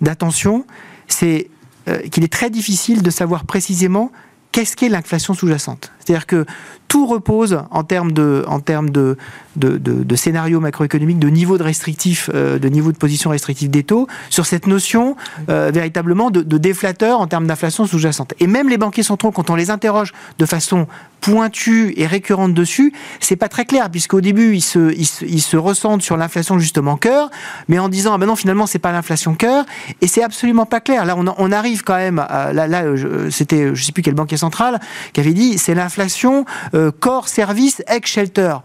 [0.00, 0.64] d'attention,
[1.08, 1.48] c'est
[1.88, 4.10] euh, qu'il est très difficile de savoir précisément
[4.52, 5.92] qu'est-ce qu'est l'inflation sous-jacente.
[5.98, 6.46] C'est-à-dire que
[6.88, 9.16] tout repose en termes de, en termes de,
[9.56, 13.84] de, de, scénario macroéconomique, de niveau de restrictif, euh, de niveau de position restrictive des
[13.84, 15.16] taux, sur cette notion
[15.48, 18.34] euh, véritablement de, déflateur en termes d'inflation sous-jacente.
[18.40, 20.86] Et même les banquiers centraux, quand on les interroge de façon
[21.20, 26.02] pointue et récurrente dessus, c'est pas très clair, puisqu'au début, ils se, ils, se, ressentent
[26.02, 27.30] sur l'inflation justement cœur,
[27.68, 29.64] mais en disant, ah ben non, finalement, c'est pas l'inflation cœur,
[30.00, 31.04] et c'est absolument pas clair.
[31.04, 32.84] Là, on, arrive quand même, là, là
[33.30, 34.80] c'était, je sais plus quel banquier central,
[35.12, 36.44] qui avait dit, c'est l'inflation
[36.76, 38.56] euh, corps, service, ex-shelter.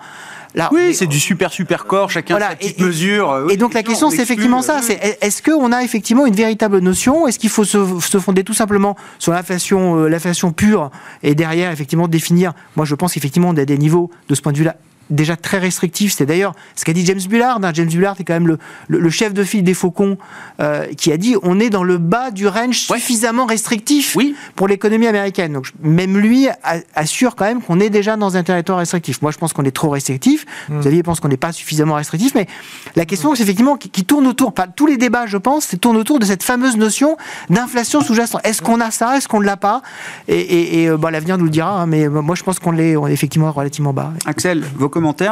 [0.71, 3.31] oui, c'est du super super corps, chacun sa petite mesure.
[3.31, 4.81] Euh, et donc la question, c'est effectivement ça.
[4.81, 7.27] C'est est-ce qu'on a effectivement une véritable notion?
[7.27, 10.91] Est-ce qu'il faut se, fonder tout simplement sur l'inflation, euh, l'inflation pure
[11.23, 12.53] et derrière effectivement définir?
[12.75, 14.75] Moi, je pense qu'effectivement, on a des niveaux de ce point de vue-là
[15.09, 16.13] déjà très restrictif.
[16.15, 17.59] C'est d'ailleurs ce qu'a dit James Bullard.
[17.63, 17.71] Hein.
[17.73, 20.17] James Bullard est quand même le, chef de file des Faucons
[20.59, 24.17] euh, qui a dit on est dans le bas du range suffisamment restrictif
[24.55, 25.53] pour l'économie américaine.
[25.53, 26.47] Donc même lui
[26.95, 29.21] assure quand même qu'on est déjà dans un territoire restrictif.
[29.21, 30.45] Moi, je pense qu'on est trop restrictif.
[30.69, 30.79] Mmh.
[30.79, 32.33] Xavier pense qu'on n'est pas suffisamment restrictif.
[32.35, 32.47] Mais
[32.95, 36.19] la question, c'est effectivement qui, tourne autour, pas tous les débats, je pense, tournent autour
[36.19, 37.17] de cette fameuse notion
[37.49, 38.41] d'inflation sous-jacente.
[38.43, 39.17] Est-ce qu'on a ça?
[39.17, 39.81] Est-ce qu'on ne l'a pas?
[40.27, 41.81] Et, et, euh, bah, l'avenir nous le dira.
[41.81, 44.13] Hein, mais moi, je pense qu'on l'est effectivement relativement bas.
[44.25, 44.89] Axel, vos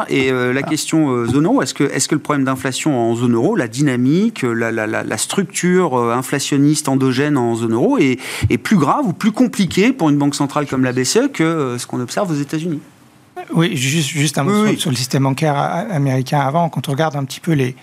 [0.08, 3.14] et euh, la question euh, zone euro, est-ce que, est que le problème d'inflation en
[3.14, 8.58] zone euro, la dynamique, la, la, structure euh, inflationniste endogène en zone euro est, est,
[8.58, 12.00] plus grave ou plus compliqué pour une banque centrale comme la BCE que ce qu'on
[12.00, 12.80] observe aux États-Unis?
[13.52, 16.68] Oui, juste, juste un mot sur, le système bancaire américain avant.
[16.68, 17.74] Quand on regarde un petit peu les,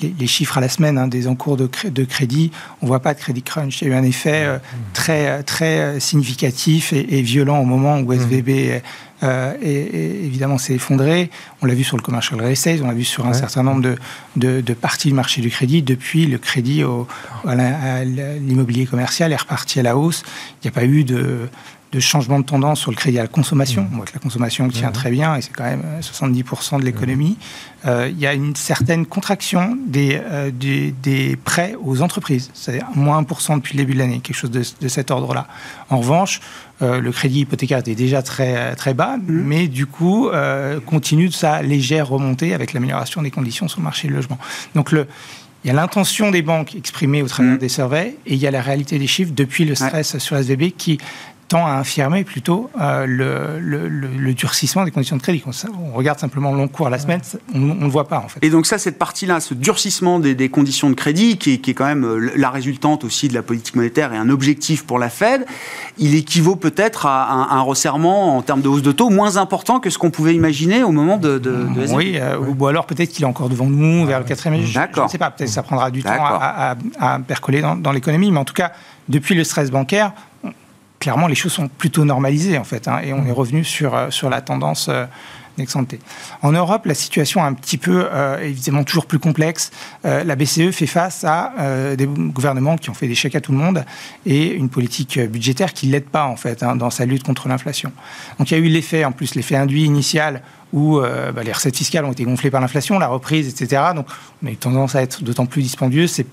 [0.00, 2.50] les, chiffres à la semaine hein, des encours de, de crédit,
[2.82, 3.80] on ne voit pas de crédit crunch.
[3.80, 4.60] Il y a eu un effet
[4.92, 8.80] très, très significatif et, violent au moment où SVB
[9.24, 11.30] euh, et, évidemment s'est effondré.
[11.62, 13.82] On l'a vu sur le commercial real estate, on l'a vu sur un certain nombre
[14.36, 15.82] de, de, parties du marché du crédit.
[15.82, 17.06] Depuis, le crédit au,
[17.46, 20.24] à l'immobilier commercial est reparti à la hausse.
[20.62, 21.48] Il n'y a pas eu de,
[21.94, 23.82] de changement de tendance sur le crédit à la consommation.
[23.82, 23.88] Mmh.
[23.92, 27.38] On voit que la consommation tient très bien et c'est quand même 70% de l'économie.
[27.86, 32.86] Euh, il y a une certaine contraction des, euh, des, des, prêts aux entreprises, c'est-à-dire
[32.94, 35.46] moins 1% depuis le début de l'année, quelque chose de, de cet ordre-là.
[35.90, 36.40] En revanche,
[36.82, 39.22] euh, le crédit hypothécaire était déjà très, très bas, mmh.
[39.28, 40.30] mais du coup,
[40.86, 44.38] continue de sa légère remontée avec l'amélioration des conditions sur le marché du logement.
[44.74, 45.06] Donc, le,
[45.64, 47.58] il y a l'intention des banques exprimée au travers mmh.
[47.58, 50.72] des surveys et il y a la réalité des chiffres depuis le stress sur SVB
[50.76, 50.98] qui
[51.48, 55.42] tend à infirmer plutôt euh, le, le, durcissement des conditions de crédit.
[55.46, 57.20] On, regarde simplement le long cours à la semaine,
[57.54, 58.40] on ne le voit pas en fait.
[58.42, 61.74] Et donc ça, cette partie-là, ce durcissement des, conditions de crédit, qui est, qui est,
[61.74, 65.08] quand même euh, la résultante aussi de la politique monétaire et un objectif pour la
[65.08, 65.46] Fed,
[65.98, 69.90] il équivaut peut-être à un, resserrement en termes de hausse de taux moins important que
[69.90, 71.38] ce qu'on pouvait imaginer au moment de...
[71.38, 74.60] de, oui, euh, ou alors peut-être qu'il est encore devant nous vers le quatrième.
[74.60, 77.92] Je, je ne sais pas, peut-être ça prendra du temps à, à, percoler dans, dans
[77.92, 78.72] l'économie, mais en tout cas,
[79.08, 80.12] depuis le stress bancaire,
[81.04, 83.28] clairement, les choses sont plutôt normalisées, en fait, hein, et on mmh.
[83.28, 85.04] est revenu sur, euh, sur la tendance euh.
[86.42, 89.70] En Europe, la situation est un petit peu, euh, évidemment, toujours plus complexe.
[90.02, 91.52] la BCE fait face à
[91.96, 93.84] des gouvernements qui ont fait des chèques à tout le monde
[94.26, 97.46] et une politique budgétaire qui ne l'aide pas, en fait, hein, dans sa lutte contre
[97.46, 97.92] l'inflation.
[98.40, 101.76] Donc il y a eu l'effet, en plus, l'effet induit initial où bah, les recettes
[101.76, 103.80] fiscales ont été gonflées par l'inflation, la reprise, etc.
[103.94, 104.08] Donc
[104.42, 106.08] on a eu tendance à être d'autant plus dispendieux.
[106.08, 106.26] C'est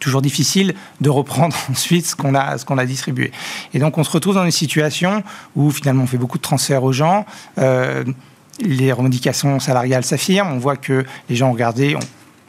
[0.00, 3.30] toujours difficile de reprendre ensuite ce qu'on a, a distribué.
[3.72, 5.22] Et donc on se retrouve dans une situation
[5.54, 7.24] où finalement on fait beaucoup de transferts aux gens.
[7.58, 8.04] Euh,
[8.60, 10.52] les revendications salariales s'affirment.
[10.52, 12.00] On voit que les gens ont regardé, ont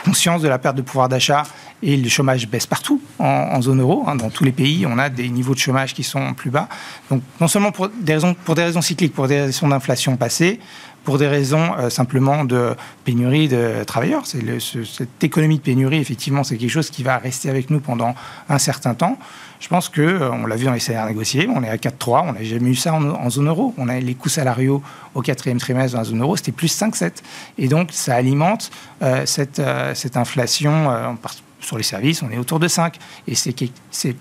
[0.04, 1.44] conscience de la perte de pouvoir d'achat
[1.84, 4.04] et le chômage baisse partout en, zone euro.
[4.08, 4.16] Hein.
[4.16, 6.68] dans tous les pays, on a des niveaux de chômage qui sont plus bas.
[7.10, 10.60] Donc non seulement pour des raisons, pour des raisons cycliques, pour des raisons d'inflation passée,
[11.04, 14.24] pour des raisons euh, simplement de pénurie de travailleurs.
[14.26, 18.16] Cette économie de pénurie, effectivement, c'est quelque chose qui va rester avec nous pendant
[18.50, 19.18] un certain temps.
[19.62, 22.24] Je pense que euh, on l'a vu dans les salaires négociés, on est à 4,3,
[22.26, 23.74] on n'a jamais eu ça en, zone euro.
[23.78, 24.82] On a les coûts salariaux
[25.13, 27.12] au quatrième trimestre dans la zone euro, c'était plus 5,7.
[27.60, 28.71] Et donc, ça alimente
[29.04, 29.62] euh, cette,
[29.93, 31.15] cette inflation,
[31.60, 32.97] sur les services, on est autour de 5.
[33.28, 34.15] Et c'est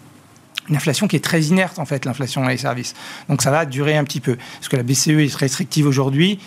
[0.68, 2.94] une inflation qui est très inerte, en fait, l'inflation dans les services.
[3.30, 4.36] Donc ça va durer un petit peu.
[4.36, 6.38] Parce que la BCE est restrictive aujourd'hui,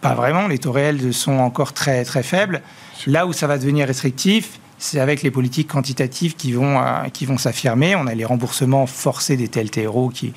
[0.00, 2.62] pas vraiment, les taux réels sont encore très, très faibles.
[3.06, 7.26] Là où ça va devenir restrictif, c'est avec les politiques quantitatives qui vont, euh, qui
[7.26, 7.96] vont s'affirmer.
[7.96, 10.32] On a les remboursements forcés des TLTRO qui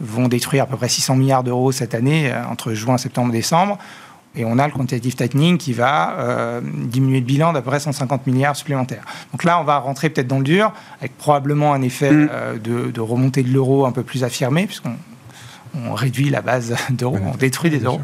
[0.00, 3.78] vont détruire à peu près 600 milliards d'euros cette année, euh, entre juin, septembre, décembre.
[4.36, 7.78] Et on a le quantitative tightening qui va euh, diminuer le bilan d'à peu près
[7.78, 9.04] 150 milliards supplémentaires.
[9.30, 12.58] Donc là, on va rentrer peut-être dans le dur, avec probablement un effet mm.
[12.64, 14.96] de, de, remontée de l'euro un peu plus affirmé, puisqu'on
[15.74, 18.00] on réduit la base d'euros, on détruit des euros.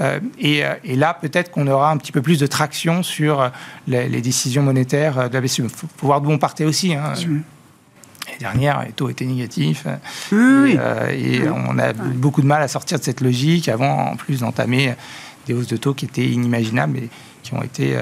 [0.00, 3.48] Euh, euh, et, là, peut-être qu'on aura un petit peu plus de traction sur euh,
[3.86, 5.58] les, décisions monétaires de la BCE.
[5.58, 6.94] Il faut, voir d'où on partait aussi.
[6.94, 7.14] Hein.
[7.14, 9.86] L'année dernière, les taux étaient négatifs.
[10.32, 14.94] et, on a beaucoup de mal à sortir de cette logique avant, en plus, d'entamer
[15.46, 17.10] des hausses de taux qui étaient inimaginables et
[17.42, 17.96] qui ont été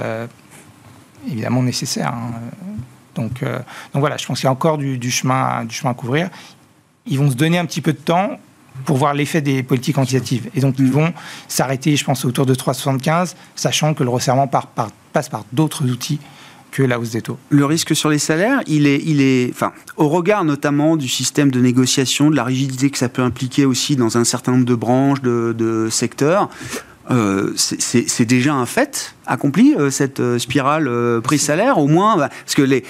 [1.26, 2.14] évidemment nécessaires.
[2.14, 2.32] Hein.
[3.14, 6.28] Donc, donc voilà, je pense qu'il y a encore du, chemin, du chemin à couvrir.
[7.06, 8.38] Ils vont se donner un petit peu de temps
[8.84, 10.48] pour voir l'effet des politiques quantitatives.
[10.54, 10.90] Et donc, ils mm.
[10.90, 11.12] vont
[11.48, 16.18] s'arrêter, je pense, autour de 3,75, sachant que le resserrement passe par d'autres outils
[16.70, 17.38] que la hausse des taux.
[17.48, 21.50] Le risque sur les salaires, il est, il est, enfin, au regard notamment du système
[21.50, 24.74] de négociation, de la rigidité que ça peut impliquer aussi dans un certain nombre de
[24.74, 26.48] branches, de, de secteurs.
[27.10, 30.88] Euh, c'est déjà un fait accompli, euh, cette euh, spirale
[31.22, 32.84] prix-salaire, au moins, bah, parce que les,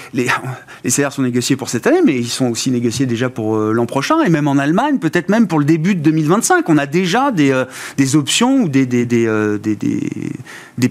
[0.89, 4.21] salaires sont négociés pour cette année, mais ils sont aussi négociés déjà pour l'an prochain,
[4.21, 6.69] et même en Allemagne, peut-être même pour le début de 2025.
[6.69, 7.51] On a déjà des,
[8.15, 8.85] options ou des,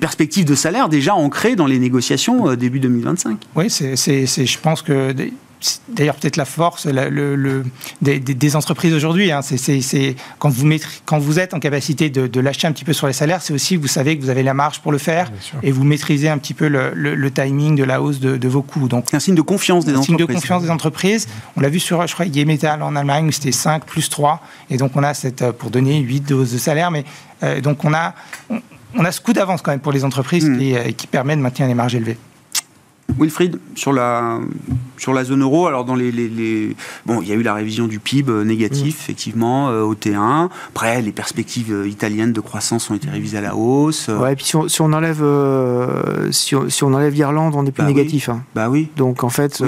[0.01, 3.39] perspectives de salaire déjà ancrées dans les négociations début 2025.
[3.55, 5.13] Oui, c'est, je pense que
[5.89, 7.65] d'ailleurs peut-être la force le,
[8.01, 9.31] des, entreprises aujourd'hui.
[9.31, 9.41] Hein.
[9.43, 10.69] c'est, quand, vous
[11.05, 13.77] quand vous êtes en capacité de, lâcher un petit peu sur les salaires, c'est aussi
[13.77, 15.31] vous savez que vous avez la marge pour le faire
[15.63, 18.89] et vous maîtrisez un petit peu le, timing de la hausse de, vos coûts.
[18.89, 20.17] Donc, c'est un signe de confiance des un entreprises.
[20.17, 21.29] signe de confiance des entreprises.
[21.57, 24.41] On l'a vu sur, je crois, Metal en Allemagne où c'était 5 plus 3.
[24.71, 26.91] Et donc on a cette, euh, pour donner 8 de hausse de salaire.
[26.91, 27.05] Mais
[27.43, 28.15] euh, donc on a,
[28.95, 30.59] on, a ce coup d'avance quand même pour les entreprises mmh.
[30.59, 32.19] qui, euh, qui permet de maintenir les marges élevées.
[33.19, 34.39] Wilfried, sur la,
[35.01, 36.11] sur la zone euro, alors dans les,
[37.07, 39.03] Bon, il y a eu la révision du PIB euh, négatif, mm.
[39.03, 40.49] effectivement, euh, au T1.
[40.69, 44.09] Après, les perspectives euh, italiennes de croissance ont été révisées à la hausse.
[44.09, 45.25] Ouais, et puis si on, enlève,
[46.31, 48.29] si, on, enlève l'Irlande, on est plus bah négatif.
[48.29, 48.43] Hein.
[48.55, 48.91] Bah oui.
[48.97, 49.63] Donc en fait,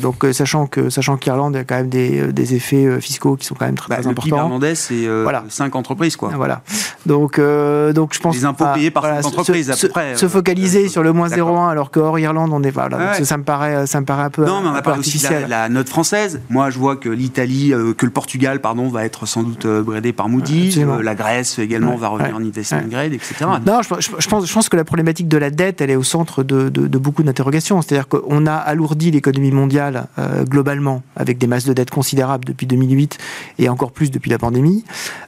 [0.00, 3.66] donc, sachant que sachant qu'Irlande a quand même des, des, effets fiscaux qui sont quand
[3.66, 4.26] même très, bah, très importants.
[4.26, 5.44] Le PIB irlandais, c'est voilà.
[5.48, 6.30] 5 entreprises, quoi.
[6.36, 6.62] Voilà.
[7.06, 8.36] Donc, donc je pense...
[8.36, 10.16] Les impôts payés par voilà, 5 entreprises, à peu près.
[10.16, 12.70] Se focaliser sur le moins 0,1 alors qu'hors Irlande, on est...
[12.70, 15.18] Voilà, ça, me paraît, ça me paraît un peu Non, mais on a parlé aussi
[15.18, 16.40] de la, note française.
[16.48, 19.82] Moi, je vois que l'Italie, euh, que le Portugal, pardon, va être sans doute euh,
[19.82, 20.78] bradé par Moody's.
[20.78, 23.34] Euh, la Grèce également va revenir en investment grade, etc.
[23.66, 26.42] Non, je, pense, je pense que la problématique de la dette, elle est au centre
[26.42, 27.82] de, de, beaucoup d'interrogations.
[27.82, 30.06] C'est-à-dire qu'on a alourdi l'économie mondiale
[30.48, 33.18] globalement avec des masses de dettes considérables depuis 2008
[33.58, 34.84] et encore plus depuis la pandémie.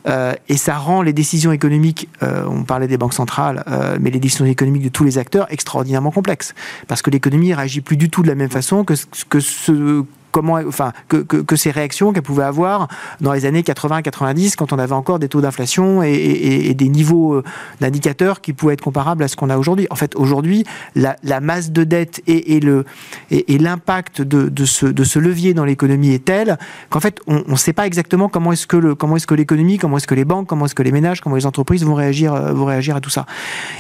[0.07, 3.65] et ça rend les décisions économiques, on parlait des banques centrales,
[4.01, 6.55] mais les décisions économiques de tous les acteurs extraordinairement complexes.
[6.87, 8.95] Parce que l'économie réagit plus du tout de la même façon que,
[9.29, 10.05] que ce
[10.39, 12.87] comment, enfin, que, que, ces réactions qu'elle pouvait avoir
[13.21, 17.45] dans les années 80-90, quand on avait encore des taux d'inflation et, des niveaux euh,
[17.81, 19.89] d'indicateurs qui pouvaient être comparables à ce qu'on a aujourd'hui.
[19.91, 20.63] En fait, aujourd'hui,
[20.95, 22.85] la, masse de dette et, le,
[23.33, 26.57] et, l'impact de, de, ce, de ce levier dans l'économie est tel
[26.89, 29.79] qu'en fait, on ne sait pas exactement comment est-ce que le, comment est-ce que l'économie,
[29.79, 32.33] comment est-ce que les banques, comment est-ce que les ménages, comment les entreprises vont réagir,
[32.33, 33.27] euh, vont réagir à tout ça.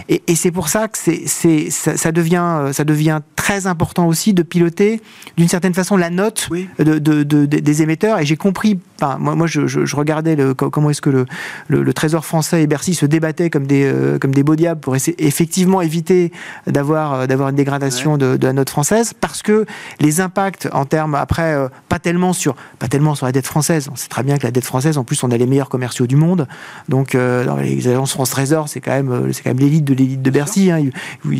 [0.09, 4.43] Et, c'est pour ça que c'est, ça, ça, devient, ça devient très important aussi de
[4.43, 5.01] piloter
[5.37, 6.48] d'une certaine façon la note
[6.79, 8.19] de, des émetteurs.
[8.19, 8.79] Et j'ai compris,
[9.19, 11.27] moi, moi je, regardais le, comment est-ce que le,
[11.69, 14.97] le, Trésor français et Bercy se débattaient comme des, euh, comme des beaux diables pour
[14.97, 16.33] essayer, effectivement éviter
[16.67, 19.67] d'avoir euh, d'avoir une dégradation de, la note française, parce que
[20.01, 23.89] les impacts en termes, après, euh, pas, tellement sur, pas tellement sur la dette française.
[23.93, 26.07] On sait très bien que la dette française, en plus, on a les meilleurs commerciaux
[26.07, 26.47] du monde.
[26.89, 30.23] Donc, dans les agences France Trésor, c'est quand même, c'est quand même l'élite de l'élite
[30.23, 30.71] de Bercy.
[30.71, 30.85] Hein.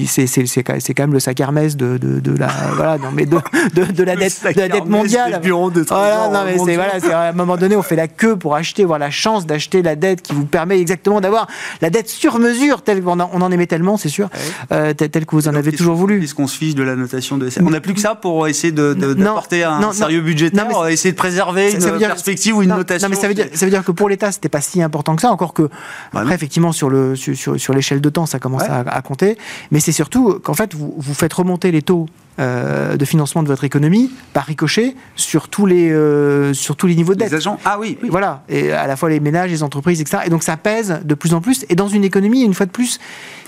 [0.07, 3.39] C'est, c'est, quand même le sac Hermès de, de, la, voilà, non, mais de,
[3.75, 5.41] de, la dette, de la dette mondiale.
[5.43, 8.83] voilà, non, mais c'est, voilà, à un moment donné, on fait la queue pour acheter,
[8.83, 11.47] avoir la chance d'acheter la dette qui vous permet exactement d'avoir
[11.81, 14.29] la dette sur mesure, telle qu'on on en aimait tellement, c'est sûr,
[14.73, 16.23] euh, telle, que vous en avez toujours voulu.
[16.23, 18.73] Est-ce qu'on se fiche de la notation de On n'a plus que ça pour essayer
[18.73, 23.09] de, porter un sérieux budgétaire, non, essayer de préserver une perspective ou une notation.
[23.09, 25.17] Non, mais ça veut dire, ça veut dire que pour l'État, c'était pas si important
[25.17, 25.69] que ça, encore que
[26.13, 29.39] bah après, effectivement, sur le sur, sur, l'échelle de temps, ça commence à, compter.
[29.71, 32.07] Mais c'est surtout qu'en fait, vous, vous faites remonter les taux
[32.41, 34.78] euh, de financement de votre économie par ricochet
[35.17, 37.31] sur tous les, euh, sur tous les niveaux de dette.
[37.31, 37.99] Les agents Ah oui.
[38.03, 40.25] Oui, voilà, et à la fois les ménages, les entreprises, etc.
[40.27, 42.71] Et donc ça pèse de plus en plus, et dans une économie, une fois de
[42.71, 42.99] plus,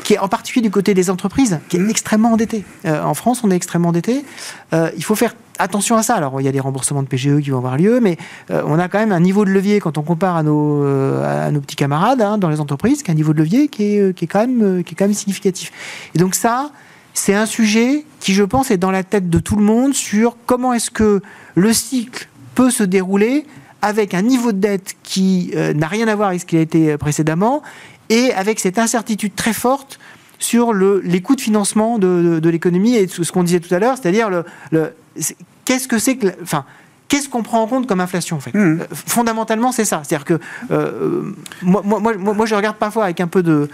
[0.04, 2.64] qui est en particulier du côté des entreprises, qui est extrêmement endettée.
[2.86, 4.24] Euh, en France, on est extrêmement endetté.
[4.72, 6.14] Euh, il faut faire attention à ça.
[6.14, 8.16] Alors, il y a des remboursements de PGE qui vont avoir lieu, mais
[8.50, 11.46] euh, on a quand même un niveau de levier quand on compare à nos, euh,
[11.46, 13.96] à nos petits camarades hein, dans les entreprises, qui a un niveau de levier qui
[13.96, 15.70] est, qui est, quand, même, qui est quand même significatif.
[16.14, 16.70] Et donc ça,
[17.14, 20.36] c'est un sujet qui, je pense, est dans la tête de tout le monde sur
[20.46, 21.20] comment est-ce que
[21.54, 23.46] le cycle peut se dérouler
[23.82, 26.62] avec un niveau de dette qui euh, n'a rien à voir avec ce qu'il a
[26.62, 27.62] été précédemment
[28.10, 29.98] et avec cette incertitude très forte
[30.38, 33.96] sur le, les coûts de financement de, l'économie et ce qu'on disait tout à l'heure,
[33.96, 34.44] c'est-à-dire
[35.64, 36.64] qu'est-ce que c'est que, enfin,
[37.10, 38.80] qu'est-ce qu'on prend en compte comme inflation en fait Mhm.
[38.80, 40.00] Euh, Fondamentalement, c'est ça.
[40.02, 40.38] C'est-à-dire que
[40.70, 43.68] euh, moi, moi, moi, je regarde parfois avec un peu de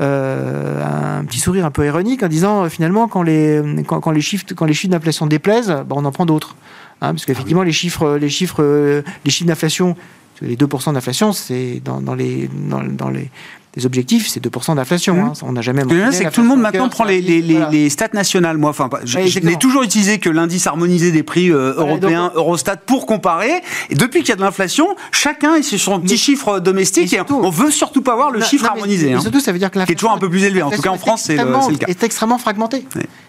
[0.00, 4.20] euh, un petit sourire un peu ironique en disant finalement quand les quand, quand les
[4.20, 6.56] chiffres quand les chiffres d'inflation déplaisent, bah, on en prend d'autres.
[7.00, 9.94] Hein, parce qu'effectivement les chiffres les chiffres les chiffres d'inflation
[10.40, 13.28] les 2% d'inflation, c'est dans, dans les, dans, dans les,
[13.76, 15.14] les objectifs, c'est 2% d'inflation.
[15.14, 15.20] Mhm.
[15.26, 15.32] hein.
[15.42, 17.54] On n'a jamais Ce que c'est que tout le monde maintenant prend les, les, les,
[17.54, 17.70] Voilà.
[17.70, 18.56] les stats nationales.
[18.58, 22.76] Moi, enfin, je, n'ai toujours utilisé que l'indice harmonisé des prix euh, européens, donc- Eurostat,
[22.76, 23.52] pour comparer.
[23.90, 27.04] Et depuis qu'il y a de l'inflation, chacun est sur son petit Mais- chiffre domestique.
[27.12, 29.08] et Et, surtout- on veut surtout pas voir le Non, chiffre non, harmonisé.
[29.10, 29.20] mais hein.
[29.20, 30.62] surtout, ça veut dire que Qui est toujours un peu plus élevé.
[30.62, 31.86] En tout cas, en France, c'est le, le cas.
[31.86, 32.84] est extrêmement fragmenté.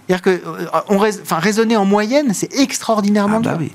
[0.08, 0.98] C'est-à-dire que euh, on
[1.38, 3.60] raisonner en moyenne, c'est extraordinairement Ah bah dur.
[3.68, 3.72] oui.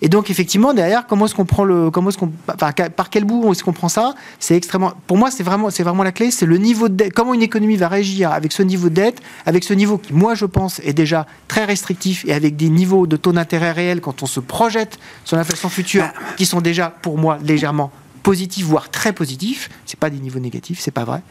[0.00, 3.50] Et donc effectivement derrière, comment est-ce qu'on prend le, comment est-ce qu'on, par quel bout
[3.52, 4.14] est-ce qu'on prend ça?
[4.38, 4.92] C'est extrêmement.
[5.06, 6.30] Pour moi, c'est vraiment, c'est vraiment la clé.
[6.30, 7.12] C'est le niveau de dette.
[7.12, 10.34] Comment une économie va réagir avec ce niveau de dette, avec ce niveau qui, moi,
[10.34, 14.22] je pense, est déjà très restrictif et avec des niveaux de taux d'intérêt réels quand
[14.22, 16.34] on se projette sur l'inflation future, Ah.
[16.36, 17.90] qui sont déjà, pour moi, légèrement
[18.22, 19.68] positifs, voire très positifs.
[19.86, 21.22] C'est pas des niveaux négatifs, c'est pas vrai.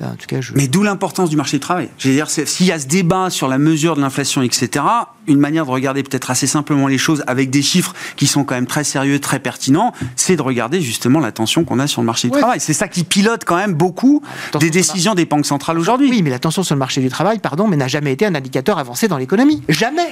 [0.00, 0.52] Euh, En tout cas, je.
[0.54, 1.88] Mais d'où l'importance du marché du travail.
[1.98, 4.84] Je veux dire, s'il y a ce débat sur la mesure de l'inflation, etc.,
[5.26, 8.54] une manière de regarder peut-être assez simplement les choses avec des chiffres qui sont quand
[8.54, 12.06] même très sérieux, très pertinents, c'est de regarder justement la tension qu'on a sur le
[12.06, 12.40] marché du Ouais.
[12.40, 12.60] travail.
[12.60, 14.22] C'est ça qui pilote quand même beaucoup
[14.60, 16.10] des décisions des banques centrales aujourd'hui.
[16.10, 18.34] Oui, mais la tension sur le marché du travail, pardon, mais n'a jamais été un
[18.34, 19.62] indicateur avancé dans l'économie.
[19.68, 20.02] Jamais.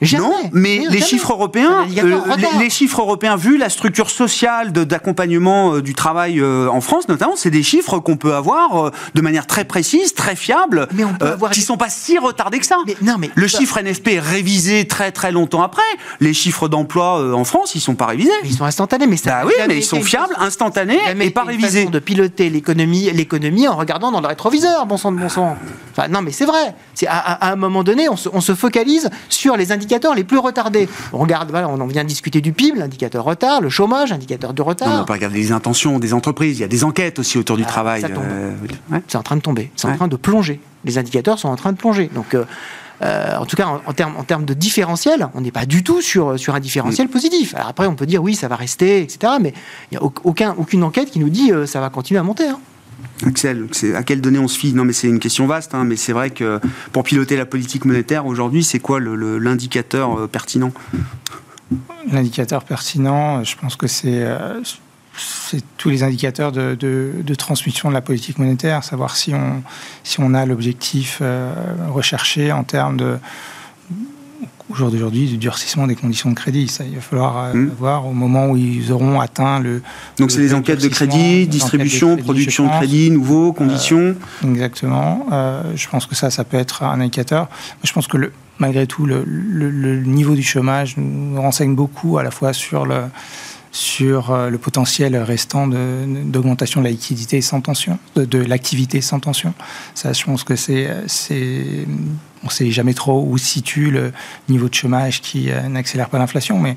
[0.00, 0.22] Jamais.
[0.24, 1.00] Non, mais Non, les jamais.
[1.10, 6.40] chiffres européens, euh, les, les chiffres européens, vu la structure sociale d'accompagnement euh, du travail
[6.40, 10.14] euh, en France, notamment, c'est des chiffres qu'on peut avoir euh, de manière très précise,
[10.14, 12.76] très fiable, Mais on peut avoir qui des- sont pas si retardés que ça.
[12.86, 15.82] Mais non, mais Le chiffre NFP est révisé très très longtemps après.
[16.20, 18.30] Les chiffres d'emploi euh, en France, ils sont pas révisés.
[18.42, 19.30] Mais ils sont instantanés, mais ça.
[19.30, 21.80] Bah n'a oui, mais ils sont fiables, façon- instantanés et pas révisés.
[21.80, 25.56] façon de piloter l'économie, l'économie en regardant dans le rétroviseur, bon sang de bon sang.
[25.92, 26.74] Enfin, non, mais c'est vrai.
[26.94, 30.14] C'est à, à- à un moment donné, on se, on se focalise sur les indicateurs
[30.14, 30.88] les plus retardés.
[31.12, 34.52] On regarde, voilà, on en vient de discuter du PIB, l'indicateur retard, le chômage, l'indicateur
[34.54, 34.96] de Non, on retard.
[34.98, 36.58] va pas regarder les intentions des entreprises.
[36.58, 38.00] Il y a des enquêtes aussi autour du Ah, travail.
[38.02, 38.24] ça tombe.
[38.26, 38.52] euh,
[38.90, 39.02] ouais.
[39.08, 40.60] c'est en train de tomber, c'est en train de plonger.
[40.84, 42.10] Les indicateurs sont en train de plonger.
[42.12, 42.44] Donc, euh,
[43.02, 45.82] euh, en tout cas, en, en termes en termes de différentiel, on n'est pas du
[45.82, 47.54] tout sur, sur un différentiel positif.
[47.54, 49.34] Alors après, on peut dire oui, ça va rester, etc.
[49.40, 49.52] Mais
[49.90, 52.22] il n'y a au- aucun, aucune enquête qui nous dit euh, ça va continuer à
[52.22, 52.48] monter.
[52.48, 52.58] hein.
[53.26, 54.72] Axel, à quelles données on se fie?
[54.74, 56.60] Non, mais c'est une question vaste, hein, mais c'est vrai que
[56.92, 60.72] pour piloter la politique monétaire aujourd'hui, c'est quoi le- le- l'indicateur euh, pertinent?
[62.10, 64.60] L'indicateur pertinent, je pense que c'est euh,
[65.16, 69.62] c'est tous les indicateurs de, de- de transmission de la politique monétaire, savoir si on,
[70.04, 71.52] si on a l'objectif euh,
[71.90, 73.18] recherché en termes de,
[74.70, 76.66] au jour d'aujourd'hui, du durcissement des conditions de crédit.
[76.68, 77.70] Ça, il va falloir euh, Hmm.
[77.78, 79.82] voir au moment où ils auront atteint le.
[80.18, 83.52] Donc c'est le les enquêtes de crédit, distribution, enquêtes de crédit, production de crédit, nouveaux,
[83.52, 84.16] conditions.
[84.44, 85.26] Exactement.
[85.30, 87.48] Euh, je pense que ça, ça peut être un indicateur.
[87.84, 92.16] Je pense que le, malgré tout, le, le- le niveau du chômage nous renseigne beaucoup
[92.16, 93.02] à la fois sur le,
[93.72, 99.00] sur euh, le potentiel restant de- d'augmentation de la liquidité sans tension, de, de l'activité
[99.00, 99.54] sans tension.
[99.94, 101.86] Ça, je pense que c'est, c'est,
[102.44, 104.12] on sait jamais trop où se situe le
[104.50, 106.74] niveau de chômage qui euh, n'accélère pas l'inflation, mais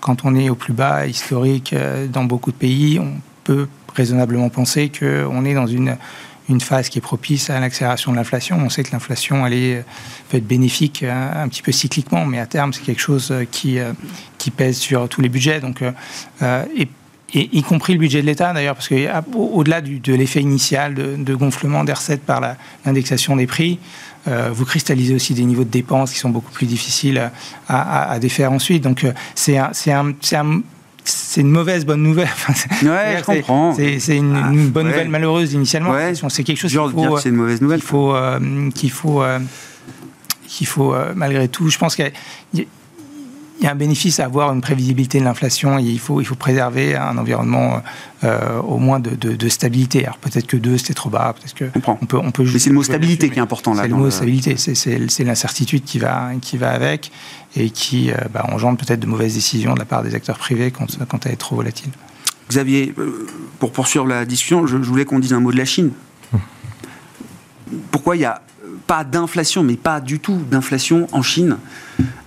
[0.00, 4.48] quand on est au plus bas historique euh, dans beaucoup de pays, on peut raisonnablement
[4.48, 5.96] penser qu'on est dans une,
[6.48, 8.56] une phase qui est propice à l'accélération de l'inflation.
[8.58, 9.84] On sait que l'inflation, elle est,
[10.28, 13.44] peut être bénéfique euh, un petit peu cycliquement, mais à terme, c'est quelque chose euh,
[13.50, 13.92] qui, euh,
[14.38, 15.60] qui pèse sur tous les budgets.
[15.60, 15.90] Donc, euh,
[16.42, 16.64] euh,
[17.34, 21.92] y compris le budget de l'État d'ailleurs, parce qu'au-delà de l'effet initial de, gonflement des
[21.92, 22.40] recettes par
[22.84, 23.78] l'indexation des prix,
[24.28, 27.30] euh, vous cristallisez aussi des niveaux de dépenses qui sont beaucoup plus difficiles
[27.68, 28.82] à, défaire ensuite.
[28.84, 30.60] Donc euh, c'est un, un- un-
[31.08, 32.28] c'est une mauvaise bonne nouvelle.
[32.48, 32.52] Enfin,
[32.86, 33.74] Ouais, je comprends.
[33.74, 34.92] C'est une, Ah, une bonne ouais.
[34.92, 35.90] nouvelle malheureuse initialement.
[35.92, 36.12] Ouais.
[36.28, 37.80] C'est quelque chose qu'il faut, c'est une mauvaise nouvelle.
[37.80, 39.38] qu'il faut, euh, qu'il faut, euh,
[40.46, 41.68] qu'il faut euh, malgré tout.
[41.70, 42.10] Je pense qu'il
[42.54, 42.64] y a-
[43.58, 46.20] il y y a un bénéfice à avoir une prévisibilité de l'inflation et il faut,
[46.20, 47.82] il faut préserver un environnement
[48.24, 50.04] euh, au moins de, de, stabilité.
[50.04, 52.70] Alors peut-être que 2 c'était trop bas, peut-être que on peut, on peut Mais c'est
[52.70, 53.82] le mot stabilité qui est important là.
[53.82, 57.10] C'est le mot stabilité, c'est l'incertitude qui va, qui va avec
[57.56, 60.70] et qui euh, bah, engendre peut-être de mauvaises décisions de la part des acteurs privés
[60.70, 61.90] quand, quand elle est trop volatile.
[62.48, 63.26] Xavier, euh,
[63.58, 65.90] pour poursuivre la discussion, je, voulais qu'on dise un mot de la Chine.
[67.90, 68.42] Pourquoi il n'y a
[68.86, 71.58] pas d'inflation, mais pas du tout d'inflation en Chine,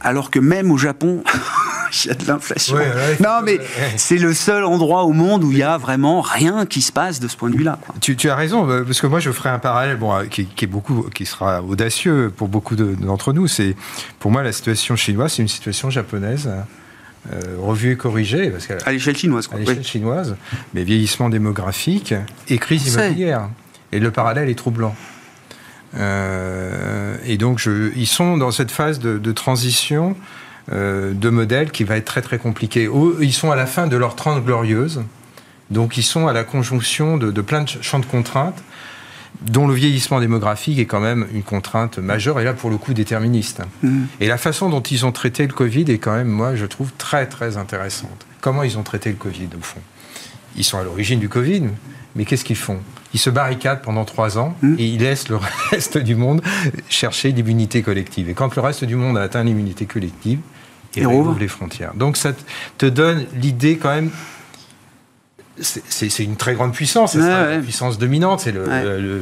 [0.01, 1.23] alors que même au Japon,
[2.03, 2.77] il y a de l'inflation.
[3.19, 3.59] non, mais
[3.97, 7.19] c'est le seul endroit au monde où il y a vraiment rien qui se passe
[7.19, 7.79] de ce point de vue-là.
[8.01, 10.67] Tu, as raison, euh, parce que moi je ferai un parallèle bon, euh, qui, est
[10.67, 13.47] beaucoup, qui sera audacieux pour beaucoup d'entre nous.
[13.47, 13.75] C'est
[14.19, 16.49] pour moi la situation chinoise, c'est une situation japonaise.
[17.33, 18.49] Euh, revue et corrigée.
[18.49, 19.49] Parce à l'échelle chinoise.
[19.51, 20.37] À l'échelle chinoise,
[20.73, 22.13] mais vieillissement démographique
[22.47, 23.49] et crise immobilière.
[23.91, 24.95] Et le parallèle est troublant.
[25.97, 30.15] Euh, et donc, je, ils sont dans cette phase de, transition
[30.71, 32.89] euh, de modèle qui va être très très compliquée.
[33.19, 35.01] Ils sont à la fin de leur trente glorieuse,
[35.71, 38.63] donc ils sont à la conjonction de, plein de champs de contraintes
[39.41, 42.93] dont le vieillissement démographique est quand même une contrainte majeure, et là pour le coup
[42.93, 43.61] déterministe.
[43.83, 44.01] Mmh.
[44.19, 46.91] Et la façon dont ils ont traité le Covid est quand même, moi, je trouve
[46.97, 48.25] très très intéressante.
[48.41, 49.79] Comment ils ont traité le Covid, au fond?
[50.57, 51.63] Ils sont à l'origine du Covid,
[52.15, 52.79] mais qu'est-ce qu'ils font?
[53.13, 54.75] Ils se barricadent pendant trois ans mmh.
[54.77, 55.37] et ils laissent le
[55.71, 56.41] reste du monde
[56.89, 58.29] chercher l'immunité collective.
[58.29, 60.39] Et quand le reste du monde a atteint l'immunité collective,
[60.95, 61.93] ils rouvrent les frontières.
[61.93, 62.31] Donc ça
[62.77, 64.09] te donne l'idée quand même
[65.61, 69.13] c'est une très grande puissance, c'est la puissance dominante, c'est euh,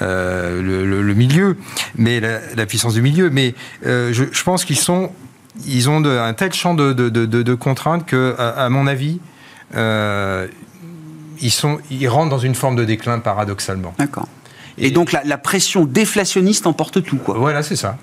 [0.00, 1.56] le, milieu,
[1.96, 3.30] mais la, puissance du milieu.
[3.30, 3.54] Mais
[3.86, 5.10] euh, je, pense qu'ils sont,
[5.66, 9.20] ils ont un tel champ de, contraintes que, à, mon avis,
[9.74, 10.46] euh,
[11.42, 13.94] ils, sont, ils rentrent dans une forme de déclin paradoxalement.
[13.98, 14.28] D'accord.
[14.78, 17.36] Et, donc la, pression déflationniste emporte tout, quoi.
[17.36, 17.98] Voilà, c'est ça.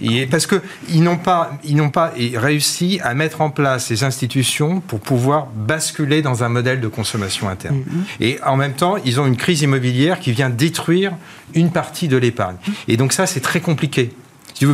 [0.00, 4.80] Et parce qu'ils n'ont pas, ils n'ont pas réussi à mettre en place ces institutions
[4.80, 7.80] pour pouvoir basculer dans un modèle de consommation interne.
[7.80, 8.24] Mm-hmm.
[8.24, 11.12] Et en même temps, ils ont une crise immobilière qui vient détruire
[11.54, 12.56] une partie de l'épargne.
[12.88, 14.12] Et donc ça, c'est très compliqué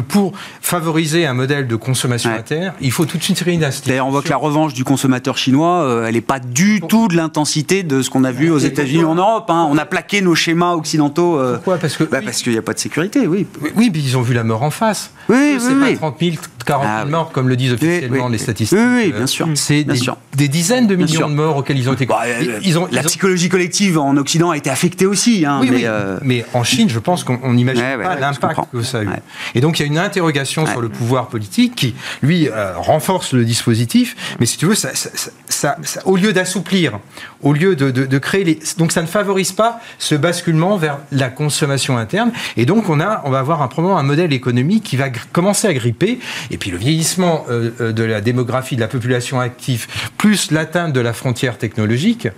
[0.09, 3.93] pour favoriser un modèle de consommation interne, il faut toute une série d'institutions.
[3.93, 7.09] D'ailleurs, on voit que la revanche du consommateur chinois, euh, elle n'est pas du tout
[7.09, 9.51] de l'intensité de ce qu'on a vu aux États-Unis ou en Europe.
[9.51, 9.69] Hein.
[9.71, 11.39] On a plaqué nos schémas occidentaux.
[11.39, 11.79] Euh, pourquoi?
[11.79, 13.47] Parce que bah, parce qu'il n'y a pas de sécurité, oui.
[13.77, 15.11] Oui, puis ils ont vu la mort en face.
[15.29, 16.37] Oui, c'est pas 30 000,
[16.69, 18.79] 40 000 morts comme le disent officiellement les statistiques.
[18.79, 19.49] Oui, bien sûr.
[19.55, 22.07] C'est des, dizaines de millions de morts auxquels ils ont été.
[22.07, 22.23] Bah,
[22.63, 25.45] ils ont, la psychologie collective en Occident a été affectée aussi.
[25.47, 29.05] Hein, mais, euh, mais, en Chine, je pense qu'on n'imagine pas l'impact que ça a
[29.05, 29.09] eu.
[29.55, 33.33] Et donc il y a une interrogation sur le pouvoir politique qui, lui, euh, renforce
[33.33, 34.37] le dispositif.
[34.41, 34.91] Mais si tu veux, ça,
[35.49, 36.99] ça, au lieu d'assouplir,
[37.43, 38.59] au lieu de, de, créer les...
[38.77, 42.33] Donc ça ne favorise pas ce basculement vers la consommation interne.
[42.57, 45.75] Et donc on, a, on va avoir un, un modèle économique qui va commencer à
[45.75, 46.19] gripper.
[46.51, 49.87] Et puis le vieillissement euh, euh, de la démographie de la population active,
[50.17, 52.29] plus l'atteinte de la frontière technologique,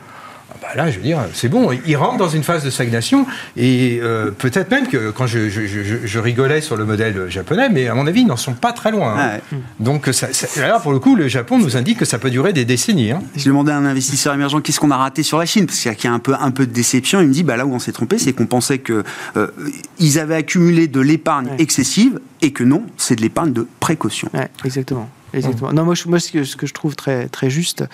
[0.75, 4.31] là, je veux dire, c'est bon, il rentre dans une phase de stagnation, et euh,
[4.31, 8.27] peut-être même que quand je, rigolais sur le modèle japonais, mais à mon avis, ils
[8.27, 9.17] n'en sont pas très loin.
[9.19, 9.57] Hein.
[9.79, 12.65] Donc, ça, là, pour le coup, le Japon nous indique que ça peut durer des
[12.65, 13.13] décennies.
[13.13, 13.23] Hein.
[13.37, 16.05] Je demandais à un investisseur émergent qu'est-ce qu'on a raté sur la Chine, parce qu'il
[16.05, 17.21] y a un peu, un peu de déception.
[17.21, 19.03] Il me dit, bah, là où on s'est trompé, c'est qu'on pensait qu'ils
[19.37, 24.31] euh, avaient accumulé de l'épargne excessive, et que non, c'est de l'épargne de précaution.
[24.65, 25.09] exactement.
[25.33, 25.73] exactement.
[25.73, 27.85] Non, moi, moi ce, que, ce que je trouve très, très juste,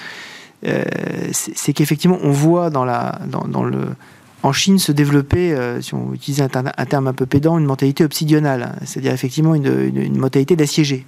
[0.67, 0.83] euh,
[1.33, 2.71] c'est qu'effectivement, on voit
[4.43, 8.05] en Chine se développer, euh, si on utilise un, terme un peu pédant, une mentalité
[8.05, 11.07] obsidionale, c'est-à-dire effectivement une, mentalité d'assiégé.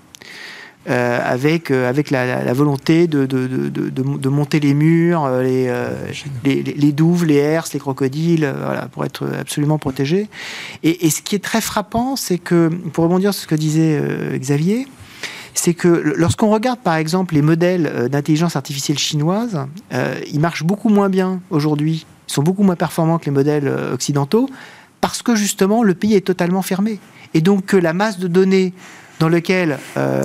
[0.88, 8.50] Euh, avec, la, volonté de, monter les murs, les, douves, les herses, les crocodiles,
[8.92, 10.28] pour être absolument protégés.
[10.82, 14.00] Et, ce qui est très frappant, c'est que, pour rebondir sur ce que disait
[14.38, 14.86] Xavier,
[15.54, 19.58] c'est que lorsqu'on regarde par exemple les modèles euh, d'intelligence artificielle chinoise,
[19.92, 23.68] euh, ils marchent beaucoup moins bien aujourd'hui, ils sont beaucoup moins performants que les modèles
[23.68, 24.48] euh, occidentaux,
[25.00, 26.98] parce que justement le pays est totalement fermé.
[27.34, 28.72] Et donc que la masse de données
[29.20, 29.78] dans lequel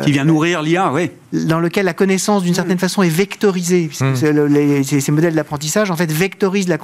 [0.03, 1.09] qui vient nourrir l'IA, oui.
[1.33, 3.89] Dans lequel la connaissance, d'une certaine façon, est vectorisée.
[3.99, 4.83] Mmh.
[4.83, 6.77] ces, modèles d'apprentissage, en fait, vectorisent la,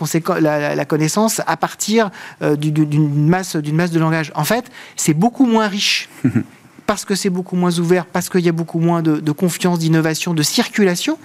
[0.76, 2.10] la, connaissance à partir
[2.42, 4.32] d'une masse, masse de langage.
[4.34, 4.66] En fait,
[4.96, 6.10] c'est beaucoup moins riche.
[6.90, 10.34] parce que c'est beaucoup moins ouvert, parce qu'il y a beaucoup moins de, confiance, d'innovation,
[10.34, 11.20] de circulation.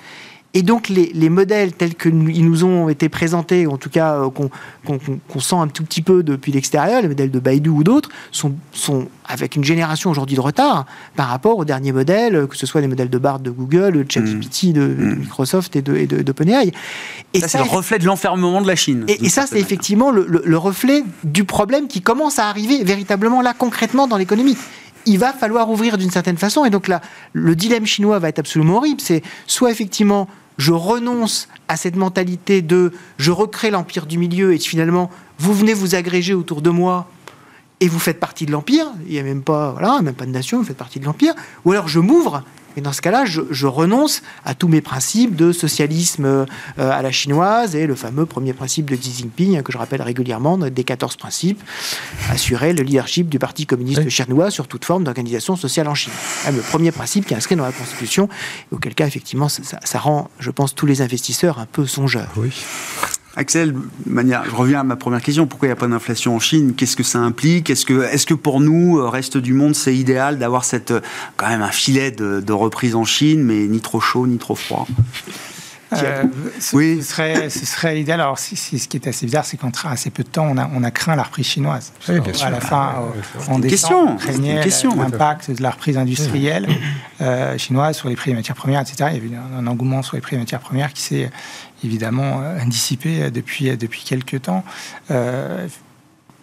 [0.52, 5.40] Et donc les, modèles tels qu'ils nous ont été présentés, en tout cas euh, qu'on
[5.40, 9.08] sent un tout petit peu depuis l'extérieur, les modèles de Baidu ou d'autres, sont, sont,
[9.26, 10.84] avec une génération aujourd'hui de retard
[11.16, 14.06] par rapport aux derniers modèles, que ce soit les modèles de Bard de Google, de
[14.06, 15.18] ChatGPT de, de, mm.
[15.20, 16.72] Microsoft et de, et d'OpenAI.
[17.32, 19.06] Et ça, c'est le reflet de l'enfermement de la Chine.
[19.08, 23.54] Et, ça, c'est effectivement le, le reflet du problème qui commence à arriver véritablement là
[23.58, 24.58] concrètement dans l'économie
[25.06, 26.64] il va falloir ouvrir d'une certaine façon.
[26.64, 27.00] Et donc là,
[27.32, 29.00] le dilemme chinois va être absolument horrible.
[29.00, 34.58] C'est soit effectivement je renonce à cette mentalité de je recrée l'empire du milieu et
[34.58, 37.10] finalement vous venez vous agréger autour de moi
[37.80, 38.86] et vous faites partie de l'empire.
[39.06, 41.34] Il n'y a même pas, voilà, même pas de nation, vous faites partie de l'empire.
[41.64, 42.44] Ou alors je m'ouvre
[42.76, 46.46] et dans ce cas-là, je, renonce à tous mes principes de socialisme euh,
[46.76, 50.02] à la chinoise et le fameux premier principe de Xi Jinping, hein, que je rappelle
[50.02, 51.62] régulièrement, des 14 principes,
[52.30, 56.12] assurer le leadership du Parti communiste chinois sur toute forme d'organisation sociale en Chine.
[56.46, 58.28] le premier principe qui est inscrit dans la Constitution,
[58.70, 62.30] auquel cas, effectivement, ça, ça, rend, je pense, tous les investisseurs un peu songeurs.
[62.36, 62.52] Oui.
[63.36, 63.74] Axel,
[64.06, 65.46] je reviens à ma première question.
[65.46, 66.74] Pourquoi il n'y a pas d'inflation en Chine?
[66.76, 67.68] Qu'est-ce que ça implique?
[67.68, 71.00] Est-ce que, pour nous, euh, reste du monde, c'est idéal d'avoir euh,
[71.36, 74.86] quand même un filet de, reprise en Chine, mais ni trop chaud ni trop froid?
[76.02, 76.24] Euh,
[76.72, 76.98] oui.
[77.00, 78.20] ce, serait, ce serait idéal.
[78.20, 80.68] Alors, si, ce qui est assez bizarre, c'est qu'en assez peu de temps, on a,
[80.74, 81.92] on a craint la reprise chinoise.
[82.08, 82.46] Oui, bien sûr.
[82.46, 82.94] À la fin,
[83.48, 84.64] en décembre, on craignait
[84.96, 86.68] l'impact de la reprise industrielle
[87.58, 89.10] chinoise sur les prix des matières premières, etc.
[89.12, 91.30] Il y a eu un, un engouement sur les prix des matières premières qui s'est
[91.84, 94.64] évidemment euh, dissipé depuis, depuis quelques temps.
[95.10, 95.68] Euh,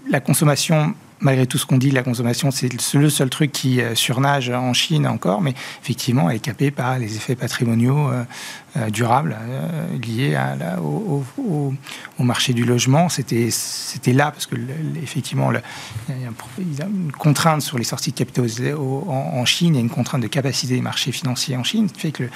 [0.10, 3.96] la consommation malgré tout ce qu'on dit, la consommation, c'est le seul truc qui euh,
[3.96, 8.10] surnage en Chine encore, mais effectivement, elle est capée par les effets patrimoniaux
[8.90, 9.36] durables
[10.02, 10.38] liés
[10.82, 11.24] au,
[12.24, 13.10] marché du logement.
[13.10, 14.56] C'était là, parce que
[15.02, 15.52] effectivement,
[16.10, 18.46] il y a une contrainte sur les sorties de capitaux
[19.10, 22.00] en, Chine, il y a une contrainte de capacité des marchés financiers en Chine, qui
[22.00, 22.30] fait que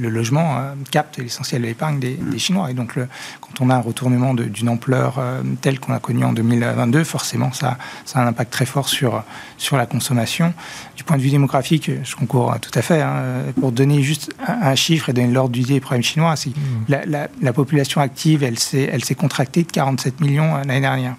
[0.00, 2.70] logement euh, capte l'essentiel de l'épargne des, Chinois.
[2.70, 2.94] Et donc,
[3.40, 7.52] quand on a un retournement d'une ampleur euh, telle qu'on a connu en 2022, forcément,
[7.52, 9.22] ça, ça, a un impact très fort sur,
[9.56, 10.54] sur la consommation.
[10.96, 13.02] Du point de vue démographique, je concours tout à fait.
[13.02, 16.54] Hein, pour donner juste un, chiffre et donner l'ordre du des problèmes chinois, c'est mmh.
[16.88, 21.16] la, la, population active, elle s'est contractée de 47 millions euh, l'année dernière.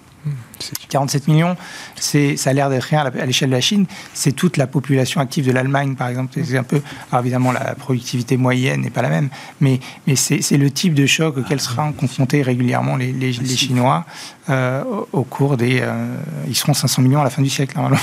[0.88, 1.56] 47 millions,
[1.96, 3.86] c'est, ça a l'air d'être rien à l'échelle de la Chine.
[4.12, 6.38] C'est toute la population active de l'Allemagne, par exemple.
[6.44, 9.28] C'est un peu, alors évidemment, la productivité moyenne n'est pas la même,
[9.60, 14.04] mais, mais c'est, le type de choc auquel seront confrontés régulièrement les, les, Chinois
[14.48, 15.80] euh, au, cours des.
[15.80, 16.16] Euh,
[16.48, 17.98] ils seront 500 millions à la fin du siècle, normalement.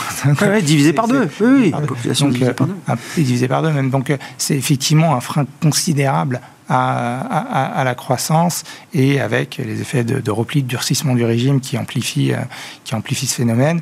[0.62, 1.30] divisé par deux.
[1.42, 2.76] Oui, La population divisée par deux.
[2.90, 3.90] Euh, divisé par deux, même.
[3.90, 8.64] Donc, c'est effectivement un frein considérable à, la croissance
[8.94, 12.38] et avec les effets de, repli, de durcissement du régime qui amplifie, euh,
[12.84, 13.82] qui amplifie ce phénomène.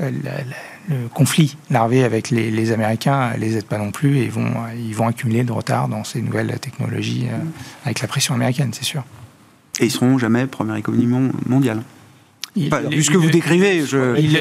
[0.00, 0.10] Euh,
[0.88, 5.06] le, conflit larvé avec les, Américains les aide pas non plus et vont, ils vont
[5.06, 7.36] accumuler de retard dans ces nouvelles technologies euh,
[7.84, 9.04] avec la pression américaine, c'est sûr.
[9.78, 11.82] Et ils seront jamais première économie mondiale
[12.56, 14.16] vu ce que vous décrivez, je...
[14.18, 14.32] il,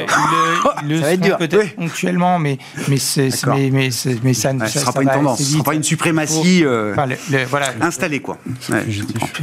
[0.87, 1.37] le, ça va être dur.
[1.37, 2.57] peut-être ponctuellement, mais,
[2.87, 3.89] mais, mais, mais,
[4.23, 6.95] mais, ça ne sera pas une tendance, ce sera pas une suprématie euh,
[7.49, 8.19] voilà, installée.
[8.19, 8.37] Quoi.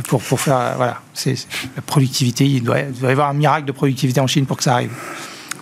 [0.08, 1.34] Pour, pour faire, voilà, c'est
[1.76, 4.56] la productivité, il doit, il doit y avoir un miracle de productivité en Chine pour
[4.56, 4.90] que ça arrive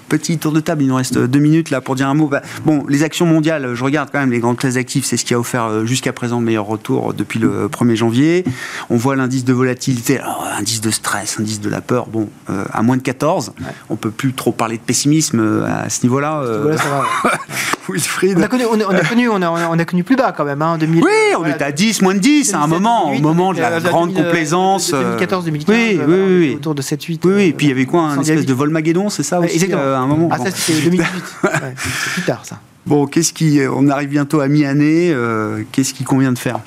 [0.09, 2.29] petit tour de table, il nous reste deux minutes là pour dire un mot.
[2.29, 5.25] Bah, bon, les actions mondiales, je regarde quand même les grandes classes actives, c'est ce
[5.25, 8.45] qui a offert euh, jusqu'à présent le meilleur retour depuis le 1er janvier.
[8.91, 12.65] On voit l'indice de volatilité, alors, indice de stress, indice de la peur, bon, euh,
[12.73, 13.53] à moins de 14.
[13.91, 16.43] On peut plus trop parler de pessimisme euh, à ce niveau-là.
[17.89, 20.63] On a connu, on a, connu, on a, on a connu plus bas quand même,
[20.63, 21.03] hein, en 2000.
[21.05, 23.81] Oui, on était à 10, moins de 10 à un moment, au moment de la
[23.81, 24.91] grande complaisance.
[24.91, 27.21] 2014, 2015, oui, oui, oui, autour de 7-8.
[27.25, 29.73] Oui, oui, et puis il y avait quoi, un espèce de Volmageddon, c'est ça aussi,
[29.73, 31.09] à un moment Ah, ça c'était 2018.
[31.77, 32.59] c'est plus tard ça.
[32.87, 35.11] Bon, qu'est-ce qui, on arrive bientôt à mi-année.
[35.11, 36.61] Euh, qu'est-ce qui convient de faire?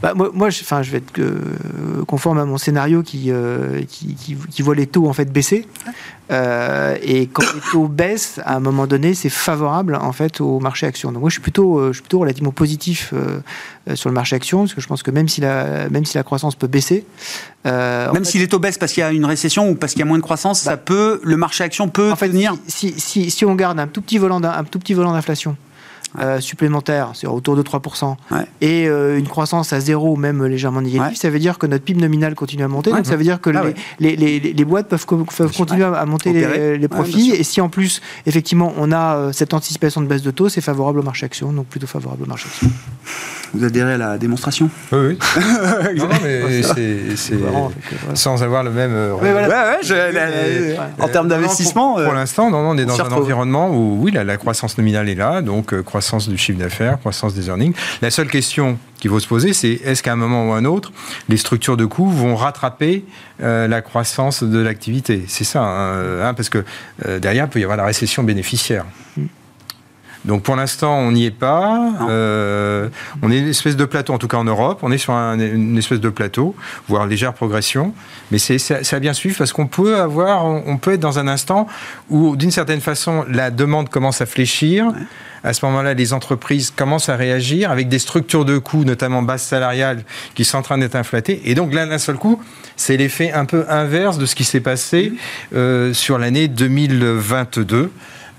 [0.00, 1.40] Bah, moi, moi je, je vais être euh,
[2.06, 5.66] conforme à mon scénario qui, euh, qui, qui, voit les taux en fait baisser.
[6.30, 10.86] et quand les taux baissent, à un moment donné, c'est favorable en fait au marché
[10.86, 11.12] action.
[11.12, 13.14] Donc moi, je suis plutôt, je suis plutôt relativement positif
[13.94, 16.24] sur le marché action parce que je pense que même si la, même si la
[16.24, 17.06] croissance peut baisser,
[17.64, 20.02] même si les taux baissent parce qu'il y a une récession ou parce qu'il y
[20.02, 22.54] a moins de croissance, ça bah peut, le marché action peut en fait, tenir.
[22.66, 25.56] Si, si, si, on garde un tout petit volant, un tout petit volant d'inflation
[26.20, 28.14] euh, supplémentaire, c'est autour de 3%,
[28.60, 31.82] et euh, une croissance à zéro ou même légèrement négative, ça veut dire que notre
[31.82, 32.90] PIB nominal continue à monter.
[32.90, 33.64] donc ça veut dire que ah
[33.98, 36.32] les, les, les, boîtes peuvent, continuer à monter
[36.78, 37.32] les, profits.
[37.32, 40.60] Et si en plus, effectivement, on a euh, cette anticipation de baisse de taux, c'est
[40.60, 42.70] favorable au marché action, donc plutôt favorable au marché action.
[43.52, 44.70] Vous adhérez à la démonstration?
[44.92, 45.18] Oui, oui.
[45.96, 47.38] non, mais c'est
[48.14, 48.94] sans avoir le même.
[51.00, 51.94] en termes d'investissement.
[51.94, 55.80] Pour, l'instant, on est dans un environnement où, oui, la, croissance nominale est là, donc
[55.82, 57.72] croissance croissance du chiffre d'affaires, croissance des earnings.
[58.02, 60.92] La seule question qu'il faut se poser, c'est est-ce qu'à un moment ou un autre,
[61.30, 63.04] les structures de coûts vont rattraper
[63.42, 65.24] euh, la croissance de l'activité?
[65.28, 66.62] C'est ça, hein, hein, parce que
[67.06, 68.84] euh, derrière, il peut y avoir la récession bénéficiaire.
[70.24, 71.92] Donc pour l'instant, on n'y est pas.
[72.08, 72.88] Euh,
[73.22, 74.80] on est une espèce de plateau, en tout cas en Europe.
[74.82, 76.54] On est sur un, une espèce de plateau,
[76.88, 77.94] voire légère progression.
[78.30, 81.28] Mais c'est ça, ça bien suivre parce qu'on peut avoir, on peut être dans un
[81.28, 81.66] instant
[82.08, 84.92] où, d'une certaine façon, la demande commence à fléchir.
[85.44, 89.42] À ce moment-là, les entreprises commencent à réagir avec des structures de coûts, notamment basse
[89.42, 90.04] salariale,
[90.34, 91.42] qui sont en train d'être inflatées.
[91.44, 92.42] Et donc là, d'un seul coup,
[92.76, 95.12] c'est l'effet un peu inverse de ce qui s'est passé
[95.54, 97.90] euh, sur l'année 2022.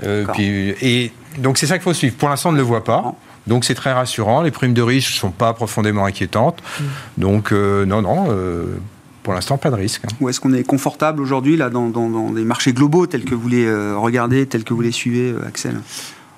[0.03, 2.15] Euh, puis, et donc c'est ça qu'il faut suivre.
[2.15, 3.15] Pour l'instant, on ne le voit pas.
[3.47, 4.41] Donc c'est très rassurant.
[4.41, 6.61] Les primes de risque ne sont pas profondément inquiétantes.
[6.79, 6.83] Mm.
[7.17, 8.27] Donc euh, non, non.
[8.29, 8.75] Euh,
[9.23, 10.03] pour l'instant, pas de risque.
[10.21, 13.33] Où est-ce qu'on est confortable aujourd'hui là dans, dans, dans, les marchés globaux tels que
[13.33, 15.79] vous les euh, regardez, tels que vous les suivez, Axel?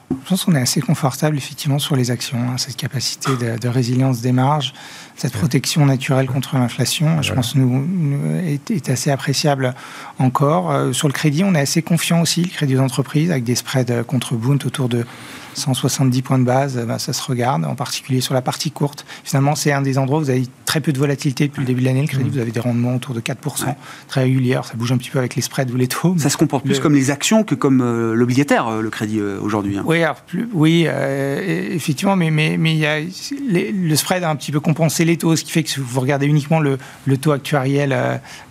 [0.10, 3.68] Je pense qu'on est assez confortable effectivement sur les actions, hein, cette capacité de, de,
[3.68, 4.74] résilience des marges,
[5.16, 9.74] cette protection naturelle contre l'inflation, je pense nous, nous est, est, assez appréciable
[10.20, 10.72] encore.
[10.72, 14.04] Euh, sur le crédit, on est assez confiant aussi, le crédit d'entreprise, avec des spreads
[14.06, 15.06] contre Bund autour de
[15.58, 19.06] 170 points de base, ben, ça se regarde, en particulier sur la partie courte.
[19.24, 21.82] Finalement, c'est un des endroits où vous avez très peu de volatilité depuis le début
[21.82, 22.02] de l'année.
[22.02, 22.34] Le crédit, mmh.
[22.34, 23.76] vous avez des rendements autour de 4%, ouais.
[24.08, 24.60] très réguliers.
[24.64, 26.16] Ça bouge un petit peu avec les spreads ou les taux.
[26.18, 26.82] Ça se comporte plus le...
[26.82, 29.78] comme les actions que comme euh, l'obligataire, euh, le crédit euh, aujourd'hui.
[29.78, 29.84] Hein.
[29.86, 33.00] Oui, alors, plus, oui euh, effectivement, mais, mais, y a,
[33.50, 35.80] les, le spread a un petit peu compensé les taux, ce qui fait que si
[35.80, 37.96] vous regardez uniquement le, le taux actuariel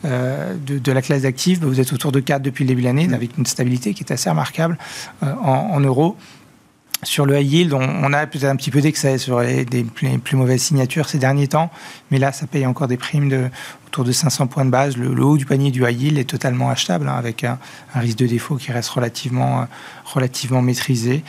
[0.04, 2.86] euh, de, de, la classe d'actifs, vous êtes autour de 4 depuis le début de
[2.86, 3.14] l'année, mmh.
[3.14, 4.78] avec une stabilité qui est assez remarquable
[5.22, 6.16] en, en euros.
[7.06, 10.18] Sur le high yield, on, a peut-être un petit peu d'excès sur les, des les
[10.18, 11.70] plus, mauvaises signatures ces derniers temps,
[12.10, 13.48] mais là, ça paye encore des primes de,
[13.86, 14.96] autour de 500 points de base.
[14.96, 17.60] Le, haut du panier du high yield est totalement achetable, hein, avec un,
[17.94, 19.64] risque de défaut qui reste relativement, euh,
[20.04, 21.22] relativement maîtrisé.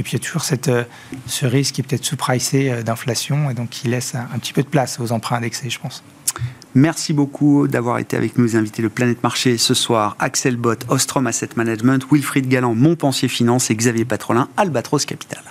[0.00, 0.84] Et puis, il y a toujours euh,
[1.26, 4.52] ce risque qui est peut-être sous-pricé euh, d'inflation, et donc qui laisse un, un petit
[4.52, 6.02] peu de place aux emprunts indexés, je pense.
[6.74, 10.16] Merci beaucoup d'avoir été avec nous, invités le Planète Marché ce soir.
[10.20, 15.42] Axel Bott, Ostrom Asset Management, Wilfried Galland, Montpensier Finance et Xavier Patrolin, Albatros Capital.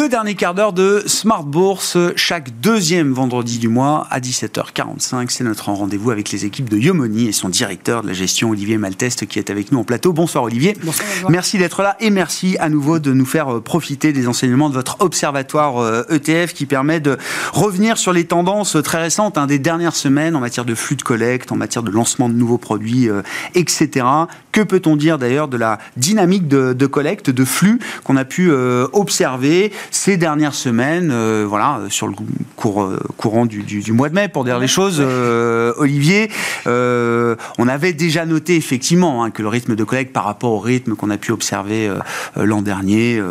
[0.00, 5.26] Le dernier quart d'heure de Smart Bourse, chaque deuxième vendredi du mois à 17h45.
[5.28, 8.78] C'est notre rendez-vous avec les équipes de Yomoni et son directeur de la gestion, Olivier
[8.78, 10.14] Malteste, qui est avec nous en plateau.
[10.14, 10.74] Bonsoir Olivier.
[10.82, 14.74] Bonsoir, merci d'être là et merci à nouveau de nous faire profiter des enseignements de
[14.74, 17.18] votre observatoire ETF qui permet de
[17.52, 21.02] revenir sur les tendances très récentes hein, des dernières semaines en matière de flux de
[21.02, 23.20] collecte, en matière de lancement de nouveaux produits, euh,
[23.54, 24.06] etc.
[24.52, 28.50] Que peut-on dire d'ailleurs de la dynamique de, de collecte, de flux qu'on a pu
[28.50, 32.14] euh, observer ces dernières semaines, euh, voilà, sur le
[32.56, 35.00] cours, euh, courant du, du, du, mois de mai, pour dire les choses,
[35.78, 36.30] Olivier,
[36.66, 40.94] on avait déjà noté effectivement hein, que le rythme de collecte par rapport au rythme
[40.94, 41.90] qu'on a pu observer
[42.36, 43.22] l'an dernier,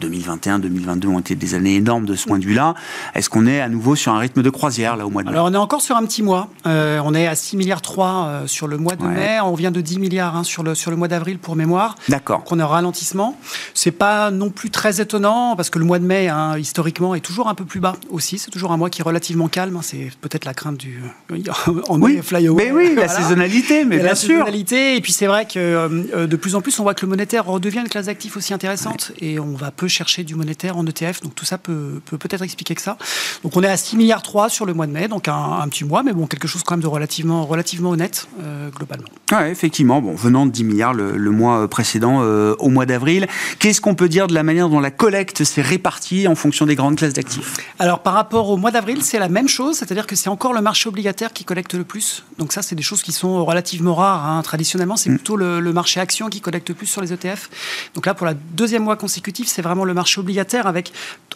[0.00, 2.74] 2021-2022 ont été des années énormes de ce point de vue-là.
[3.14, 5.34] Est-ce qu'on est à nouveau sur un rythme de croisière là au mois de mai?
[5.34, 6.48] Alors on est encore sur un petit mois.
[6.64, 9.14] on est à 6 milliards 3 sur le mois de ouais.
[9.14, 9.40] mai.
[9.42, 11.94] On vient de 10 milliards hein, sur le sur le mois d'avril pour mémoire.
[12.08, 12.44] D'accord.
[12.44, 13.38] Qu'on a un ralentissement.
[13.74, 17.20] C'est pas non plus très étonnant parce que le mois de mai, hein, historiquement, est
[17.20, 18.38] toujours un peu plus bas aussi.
[18.38, 19.76] C'est toujours un mois qui est relativement calme.
[19.76, 19.82] Hein.
[19.82, 21.02] C'est peut-être la crainte du
[21.88, 22.64] en oui, fly away.
[22.66, 24.30] Mais oui, la saisonnalité, mais bien la sûr.
[24.30, 24.96] saisonnalité.
[24.96, 27.46] Et puis c'est vrai que euh, de plus en plus, on voit que le monétaire
[27.46, 29.12] redevient une classe d'actifs aussi intéressante.
[29.20, 29.28] Ouais.
[29.28, 31.22] Et on va peu chercher du monétaire en ETF.
[31.22, 32.96] Donc tout ça peut peut peut-être expliquer que ça.
[33.42, 35.68] Donc on est à 6 milliards 3 sur le mois de mai, donc un, un,
[35.68, 39.08] petit mois, mais bon, quelque chose quand même de relativement, relativement honnête euh, globalement.
[39.32, 40.00] Ouais, effectivement.
[40.00, 43.26] Bon, venant de 10 milliards le, le mois précédent, euh, au mois d'avril,
[43.58, 46.76] qu'est-ce qu'on peut dire de la manière dont la collecte s'est répartie en fonction des
[46.76, 47.56] grandes classes d'actifs?
[47.78, 50.60] Alors par rapport au mois d'avril, c'est la même chose, c'est-à-dire que c'est encore le
[50.60, 52.24] marché obligataire qui collecte le plus.
[52.38, 54.24] Donc ça, c'est des choses qui sont relativement rares.
[54.24, 54.42] Hein.
[54.42, 55.16] Traditionnellement, c'est mmh.
[55.16, 57.50] plutôt le, le, marché action qui collecte le plus sur les ETF.
[57.94, 60.92] Donc là, pour la deuxième mois consécutif, c'est vraiment le marché obligataire avec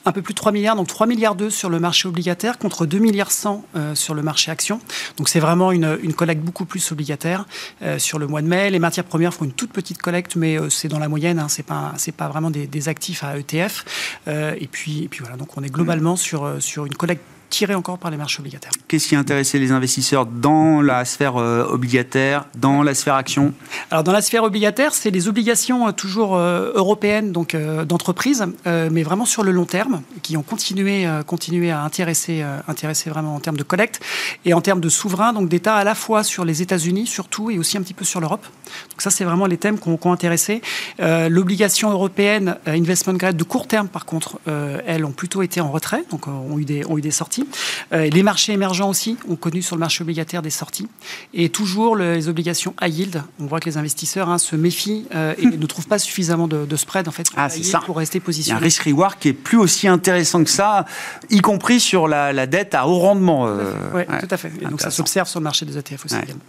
[0.07, 2.87] un peu plus de 3 milliards, donc 3 milliards 2 sur le marché obligataire contre
[2.87, 4.81] 2 milliards 100 euh, sur le marché action.
[5.17, 7.47] Donc c'est vraiment une, une, collecte beaucoup plus obligataire
[7.83, 8.71] euh, sur le mois de mai.
[8.71, 11.39] Les matières premières font une toute petite collecte, mais euh, c'est dans la moyenne.
[11.39, 11.49] Hein.
[11.49, 13.85] C'est pas c'est pas vraiment des, des, actifs à ETF.
[14.27, 15.37] et puis et puis voilà.
[15.37, 18.73] Donc on est globalement sur sur une collecte tiré encore par les marchés obligataires.
[18.89, 23.55] Qu'est-ce qui a intéressé les investisseurs dans la sphère euh, obligataire, dans la sphère action?
[23.91, 29.03] Alors dans la sphère obligataire, c'est les obligations euh, toujours euh, européennes donc d'entreprises, mais
[29.03, 33.57] vraiment sur le long terme, qui ont continué, continué à intéresser, intéresser vraiment en termes
[33.57, 34.01] de collecte
[34.45, 37.59] et en termes de souverain, donc d'État à la fois sur les États-Unis surtout et
[37.59, 38.47] aussi un petit peu sur l'Europe.
[38.91, 40.63] Donc ça, c'est vraiment les thèmes qui ont, qui ont intéressé.
[40.99, 44.39] L'obligation européenne investment grade de court terme, par contre,
[44.87, 47.47] elles ont plutôt été en retrait, donc ont eu des, ont eu des sorties sorties.
[47.93, 50.89] les marchés émergents aussi ont connu sur le marché obligataire des sorties.
[51.33, 53.23] Et toujours les obligations high yield.
[53.41, 57.09] On voit que les investisseurs hein, se méfient et ne trouvent pas suffisamment de, spread
[57.09, 57.49] en fait ah,
[57.87, 58.59] pour rester positionnés.
[58.59, 60.87] Il y a un risk-reward qui est plus aussi intéressant que ça,
[61.31, 63.49] y compris sur la, dette à haut rendement.
[63.95, 64.53] oui, tout à fait.
[64.61, 66.43] Et donc ça s'observe sur le marché des ETF aussi également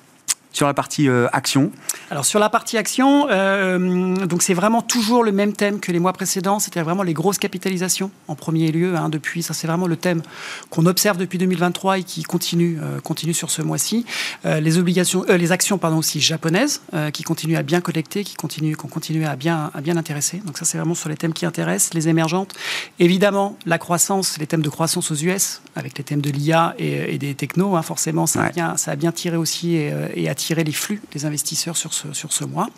[0.56, 1.70] sur la partie euh, action
[2.10, 6.00] Alors sur la partie action, euh, donc c'est vraiment toujours le même thème que les
[6.00, 8.96] mois précédents, c'était vraiment les grosses capitalisations en premier lieu.
[8.96, 10.22] Hein, depuis, ça c'est vraiment le thème
[10.70, 14.06] qu'on observe depuis 2023 et qui continue, euh, continue sur ce mois-ci.
[14.46, 16.82] les obligations, les actions pardon aussi japonaises
[17.12, 20.42] qui continuent à bien collecter, qui continuent, qu'on continue à bien, à bien intéresser.
[20.46, 22.54] Donc ça c'est vraiment sur les thèmes qui intéressent les émergentes.
[23.00, 27.18] Évidemment la croissance, les thèmes de croissance aux US avec les thèmes de l'IA et,
[27.18, 30.45] des technos, hein, forcément ça, a bien, ça a bien tiré aussi et, et attiré
[30.46, 32.70] tirer les flux des investisseurs sur ce, sur ce mois.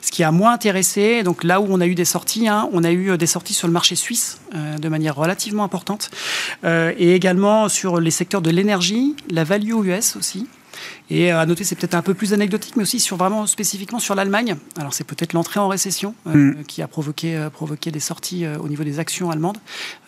[0.00, 2.82] Ce qui a moins intéressé, donc là où on a eu des sorties, hein, on
[2.82, 6.10] a eu euh, des sorties sur le marché suisse euh, de manière relativement importante,
[6.64, 10.48] euh, et également sur les secteurs de l'énergie, la value US aussi.
[11.10, 14.14] Et à noter, c'est peut-être un peu plus anecdotique, mais aussi sur vraiment spécifiquement sur
[14.14, 14.56] l'Allemagne.
[14.78, 16.64] Alors c'est peut-être l'entrée en récession euh, mm.
[16.66, 19.58] qui a provoqué, euh, provoqué des sorties euh, au niveau des actions allemandes.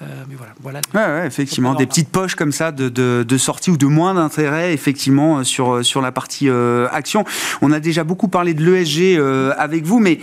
[0.01, 0.81] mais voilà, voilà.
[0.95, 5.45] Ouais, effectivement, des petites poches comme ça de, de, sortie ou de moins d'intérêt, effectivement,
[5.45, 6.49] sur, sur la partie
[6.91, 7.25] action.
[7.61, 9.21] On a déjà beaucoup parlé de l'ESG
[9.59, 10.21] avec vous, mais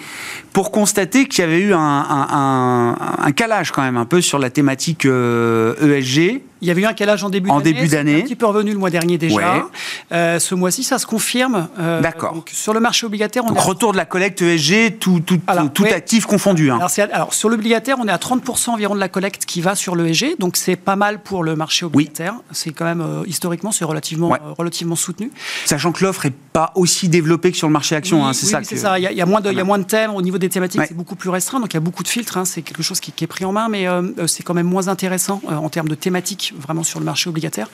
[0.53, 4.39] pour constater qu'il y avait eu un, un, un, calage quand même un peu sur
[4.39, 6.41] la thématique ESG.
[6.61, 7.59] E Il y avait eu un calage en début d'année.
[7.59, 8.19] En début d'année.
[8.19, 9.67] Un petit peu revenu le mois dernier déjà.
[10.11, 11.67] ce mois si ça se confirme.
[11.79, 12.43] Euh, D'accord.
[12.51, 15.39] Sur le marché obligataire, on donc, retour de la collecte ESG, tout, tout,
[15.73, 16.71] tout actif confondu.
[16.71, 16.79] Hein.
[17.11, 20.37] Alors, sur l'obligataire, on est à 30% environ de la collecte qui va sur l'ESG,
[20.39, 22.35] donc c'est pas mal pour le marché obligataire.
[22.51, 25.31] C'est quand même euh, historiquement, c'est relativement, euh, relativement soutenu.
[25.65, 28.61] Sachant que l'offre est pas aussi développée que sur le marché action, hein, c'est ça.
[28.63, 28.99] c'est ça.
[28.99, 30.81] Il y, a, moins de, il y a moins de thèmes au niveau des thématiques,
[30.87, 32.37] c'est beaucoup plus restreint, donc il y a beaucoup de filtres.
[32.37, 32.45] Hein.
[32.45, 33.85] c'est quelque chose qui, est pris en main, mais
[34.27, 37.69] c'est quand même moins intéressant en termes de thématiques vraiment sur le marché obligataire.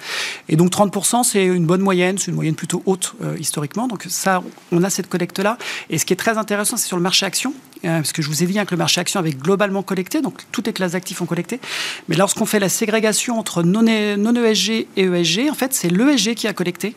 [0.49, 4.41] Et donc 30%, c'est une bonne moyenne, c'est une moyenne plutôt haute historiquement donc ça,
[4.71, 5.57] on a cette collecte-là.
[5.89, 7.53] Et ce qui est très intéressant, c'est sur le marché action,
[7.85, 10.21] euh, parce que je vous ai dit hein, que le marché action avait globalement collecté,
[10.21, 11.59] donc toutes les classes d'actifs ont collecté.
[12.07, 16.53] Mais lorsqu'on fait la ségrégation entre non-ESG et ESG, en fait, c'est l'ESG qui a
[16.53, 16.95] collecté.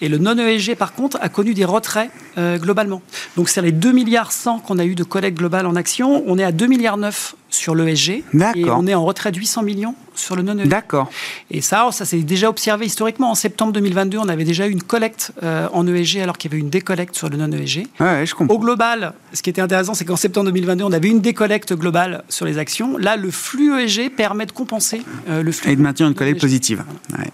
[0.00, 3.02] Et le non-ESG, par contre, a connu des retraits euh, globalement.
[3.36, 6.22] Donc, c'est les 2 milliards 100 qu'on a eu de collecte globale en action.
[6.26, 8.24] On est à 2 milliards 9 sur l'ESG.
[8.54, 10.68] Et on est en retrait de 800 millions sur le non-ESG.
[10.68, 11.10] D'accord.
[11.50, 13.30] Et ça, ça s'est déjà observé historiquement.
[13.30, 16.54] En septembre 2022, on avait déjà eu une collecte euh, en ESG alors qu'il y
[16.54, 17.86] avait une décollecte sur le non-ESG.
[18.00, 18.54] Ouais, je comprends.
[18.54, 22.24] Au global, ce qui était intéressant, c'est qu'en septembre 2022, on avait une décollecte globale
[22.28, 22.96] sur les actions.
[22.96, 25.72] Là, le flux ESG permet de compenser euh, le flux.
[25.72, 26.84] Et de maintenir une collecte positive.
[27.18, 27.30] Ouais.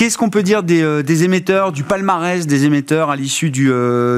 [0.00, 3.70] Qu'est-ce qu'on peut dire des, des, émetteurs, du palmarès des émetteurs à l'issue du,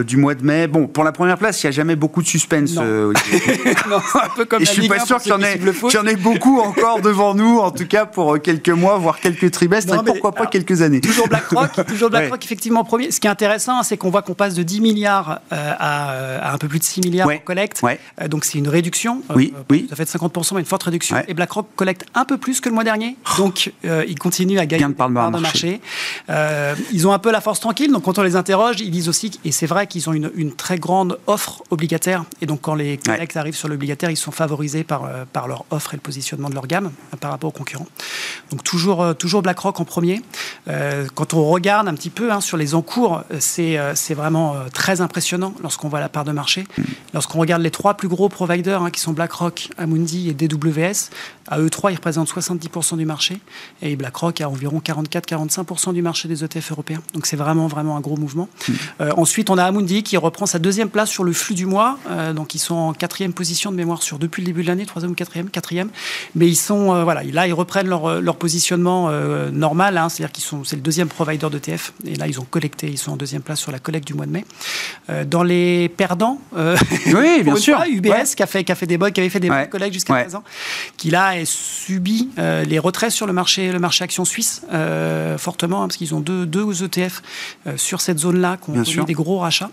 [0.06, 0.68] du, mois de mai?
[0.68, 2.74] Bon, pour la première place, il n'y a jamais beaucoup de suspense.
[2.74, 2.82] Non.
[2.84, 3.12] Euh,
[3.90, 6.06] non un peu comme Et je suis pas sûr qu'il y, en ait, y en
[6.06, 10.04] ait beaucoup encore devant nous, en tout cas pour quelques mois, voire quelques trimestres, et
[10.04, 11.00] pourquoi pas quelques années.
[11.00, 12.44] Toujours BlackRock, toujours BlackRock ouais.
[12.44, 13.10] effectivement premier.
[13.10, 16.58] Ce qui est intéressant, c'est qu'on voit qu'on passe de 10 milliards à, à, un
[16.58, 17.38] peu plus de 6 milliards ouais.
[17.38, 17.82] en collecte.
[17.82, 17.98] Ouais.
[18.28, 19.20] donc c'est une réduction.
[19.34, 19.88] Oui, oui.
[19.90, 21.16] Ça fait de 50%, mais une forte réduction.
[21.26, 23.16] Et BlackRock collecte un peu plus que le mois dernier.
[23.36, 25.71] Donc il continue à gagner de part de marché.
[26.30, 29.08] Euh, ils ont un peu la force tranquille, donc quand on les interroge, ils disent
[29.08, 32.74] aussi, et c'est vrai qu'ils ont une, une, très grande offre obligataire, et donc quand
[32.74, 36.02] les collègues arrivent sur l'obligataire, ils sont favorisés par, euh, par leur offre et le
[36.02, 37.86] positionnement de leur gamme euh, par rapport aux concurrents.
[38.50, 40.22] Donc toujours, toujours BlackRock en premier.
[40.68, 43.76] Euh, quand on regarde un petit peu hein, sur les encours, c'est
[44.14, 46.66] vraiment très impressionnant lorsqu'on voit la part de marché.
[47.14, 51.10] Lorsqu'on regarde les trois plus gros providers, hein, qui sont BlackRock, Amundi et DWS,
[51.48, 53.38] à eux trois, ils représentent 70% du marché,
[53.80, 55.61] et BlackRock a environ 44-45%
[55.92, 57.02] du marché des ETF européens.
[57.14, 58.48] Donc c'est vraiment, vraiment un gros mouvement.
[58.68, 58.72] Mmh.
[59.00, 61.98] Euh, ensuite, on a Amundi qui reprend sa deuxième place sur le flux du mois.
[62.10, 64.86] Euh, donc ils sont en quatrième position de mémoire sur depuis le début de l'année,
[64.86, 65.88] troisième ou quatrième, quatrième.
[66.34, 69.10] Mais ils sont, euh, voilà, là ils reprennent leur, leur positionnement
[69.52, 71.92] normal, hein, c'est-à-dire qu'ils sont, c'est le deuxième provider d'ETF.
[72.04, 74.26] Et là ils ont collecté, ils sont en deuxième place sur la collecte du mois
[74.26, 74.44] de mai.
[75.26, 78.24] Dans les perdants, oui, bien sûr, UBS ouais.
[78.36, 79.68] qui a fait, qui a fait des bols, qui avait fait des ouais.
[79.68, 80.22] collectes jusqu'à ouais.
[80.22, 80.42] présent,
[80.96, 84.62] qui là a subi les retraits sur le marché, le marché action suisse
[85.38, 85.51] fortement,
[85.82, 87.22] hein, parce qu'ils ont deux, deux ETF
[87.66, 89.70] euh, sur cette zone-là qui ont eu des gros rachats.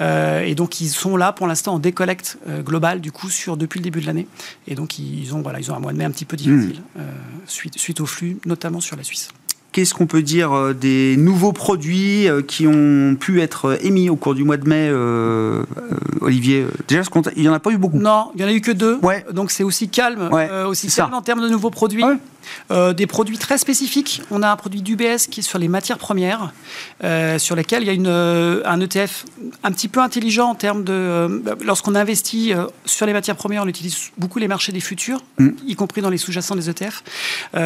[0.00, 3.56] Euh, et donc, ils sont là pour l'instant en décollecte euh, globale, du coup, sur,
[3.56, 4.26] depuis le début de l'année.
[4.66, 6.82] Et donc, ils ont, voilà, ils ont un mois de mai un petit peu difficile,
[6.96, 7.00] mmh.
[7.46, 9.28] suite, suite au flux, notamment sur la Suisse.
[9.76, 14.42] Qu'est-ce qu'on peut dire des nouveaux produits qui ont pu être émis au cours du
[14.42, 15.64] mois de mai, euh,
[16.22, 16.64] Olivier?
[16.88, 17.02] Déjà,
[17.36, 17.98] il n'y en a pas eu beaucoup.
[17.98, 18.98] Non, il n'y en a eu que deux.
[19.02, 19.22] Ouais.
[19.34, 21.16] Donc c'est aussi calme, ouais, euh, aussi calme ça.
[21.18, 22.02] en termes de nouveaux produits.
[22.02, 22.16] Ouais.
[22.70, 24.22] Euh, des produits très spécifiques.
[24.30, 26.52] On a un produit d'UBS qui est sur les matières premières,
[27.04, 29.24] euh, sur lesquelles il y a une, euh, un ETF
[29.62, 30.92] un petit peu intelligent en termes de...
[30.92, 31.28] euh,
[31.64, 32.52] Lorsqu'on investit
[32.84, 35.50] sur les matières premières, on utilise beaucoup les marchés des futurs, Mm.
[35.66, 37.02] y compris dans les sous-jacents des ETF.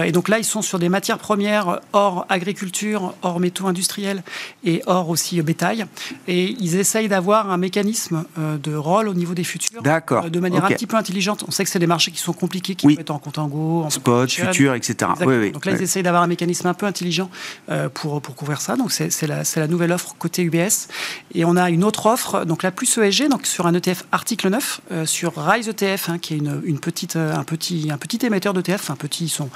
[0.05, 4.23] Et donc là, ils sont sur des matières premières hors agriculture, hors métaux industriels
[4.65, 5.87] et hors aussi bétail.
[6.29, 9.83] Et ils essayent d'avoir un mécanisme de rôle au niveau des futurs.
[9.83, 11.45] De manière un petit peu intelligente.
[11.47, 12.95] On sait que c'est des marchés qui sont compliqués, qui Oui.
[12.95, 14.70] peuvent être en contango, en Spot, option.
[14.79, 15.11] Futur, etc.
[15.13, 15.31] Exactement.
[15.31, 15.53] Oui, oui.
[15.53, 15.79] Donc là, oui.
[15.81, 17.31] ils essayent d'avoir un mécanisme un peu intelligent
[17.71, 18.77] euh, pour, pour couvrir ça.
[18.77, 20.89] Donc c'est la, la nouvelle offre côté UBS.
[21.35, 24.49] Et on a une autre offre, donc la plus ESG, donc sur un ETF article
[24.51, 27.99] 9, euh, sur Rise ETF, hein, qui est une, une petite, euh, un, petit, un
[27.99, 29.51] petit émetteur d'ETF, un petit, ils sont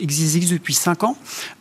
[0.00, 1.16] existent depuis 5 ans,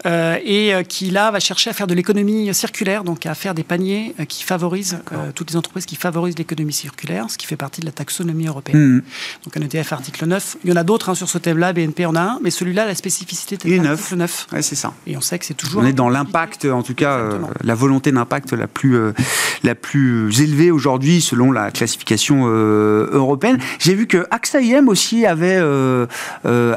[0.06, 3.54] euh, et euh, qui là va chercher à faire de l'économie circulaire, donc à faire
[3.54, 7.46] des paniers euh, qui favorisent euh, toutes les entreprises qui favorisent l'économie circulaire, ce qui
[7.46, 8.78] fait partie de la taxonomie européenne.
[8.78, 9.04] Mhm.
[9.44, 10.58] Donc un ETF article 9.
[10.64, 12.86] Il y en a d'autres hein, sur ce thème-là, BNP en a un, mais celui-là,
[12.86, 13.84] la spécificité neuf.
[13.84, 14.48] l'article 9.
[14.54, 14.94] Ouais, c'est ça.
[15.08, 15.82] Et on sait que c'est toujours.
[15.82, 18.98] On est dans l'impact, en tout cas, euh, la volonté d'impact la plus,
[19.64, 23.60] la plus élevée aujourd'hui selon la classification européenne.
[23.80, 25.62] J'ai vu que AXA IM aussi avait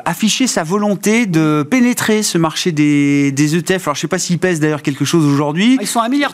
[0.05, 3.89] affiché sa volonté de pénétrer ce marché des, des ETF.
[3.89, 5.77] Alors, je ne sais pas s'il pèse d'ailleurs quelque chose aujourd'hui.
[5.79, 6.33] Ah, Ils sont à 1,3 milliard.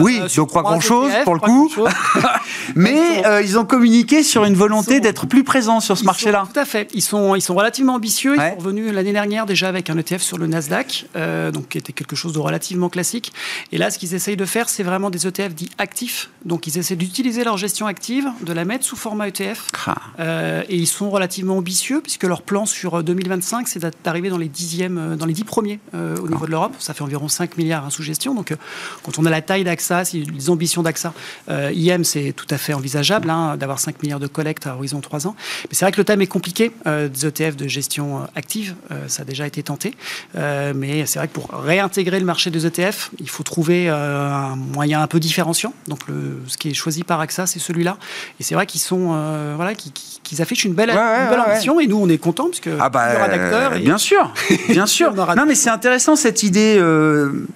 [0.00, 1.72] oui, sur donc pas trois grand-chose, ETF, pour le coup.
[2.74, 6.46] Mais euh, ils ont communiqué sur une volonté sont- d'être plus présents sur ce marché-là.
[6.52, 6.88] Tout à fait.
[6.94, 8.34] Ils sont, ils sont relativement ambitieux.
[8.36, 8.50] Ils Ouais.
[8.50, 11.92] sont revenus l'année dernière déjà avec un ETF sur le Nasdaq, euh, donc qui était
[11.92, 13.32] quelque chose de relativement classique.
[13.72, 16.30] Et là, ce qu'ils essayent de faire, c'est vraiment des ETF dits actifs.
[16.44, 19.66] Donc, ils essaient d'utiliser leur gestion active, de la mettre sous format ETF.
[19.86, 19.96] Ah.
[20.20, 24.38] Euh, et ils sont relativement ambitieux puisque leur plan sur euh, 2025, c'est d'arriver dans
[24.40, 26.74] les dixièmes, euh, dans les dix premiers euh, au niveau de l'Europe.
[26.78, 28.34] Ça fait environ 5 milliards hein, sous gestion.
[28.34, 28.56] Donc, euh,
[29.04, 31.12] quand on a la taille d'AXA, si les ambitions d'AXA,
[31.48, 35.00] euh, IM, c'est tout à fait envisageable hein, d'avoir 5 milliards de collecte à horizon
[35.00, 35.36] 3 ans.
[35.64, 38.74] Mais c'est vrai que le thème est compliqué des ETF de gestion active.
[39.08, 39.94] Ça a déjà été tenté.
[40.34, 45.02] Mais c'est vrai que pour réintégrer le marché des ETF, il faut trouver un moyen
[45.02, 45.72] un peu différenciant.
[45.86, 47.98] Donc, le, ce qui est choisi par AXA, c'est celui-là.
[48.38, 49.08] Et c'est vrai qu'ils sont,
[49.56, 51.52] voilà, qu'ils qu'ils affichent une belle, Ouais, ouais, une belle ouais, ouais.
[51.54, 51.80] ambition.
[51.80, 53.74] Et nous, on est contents parce que Ah bah, il y aura d'acteurs.
[53.74, 54.29] et- bien sûr,
[54.68, 55.14] bien sûr.
[55.14, 56.76] Non mais c'est intéressant cette idée.
[56.78, 57.46] euh,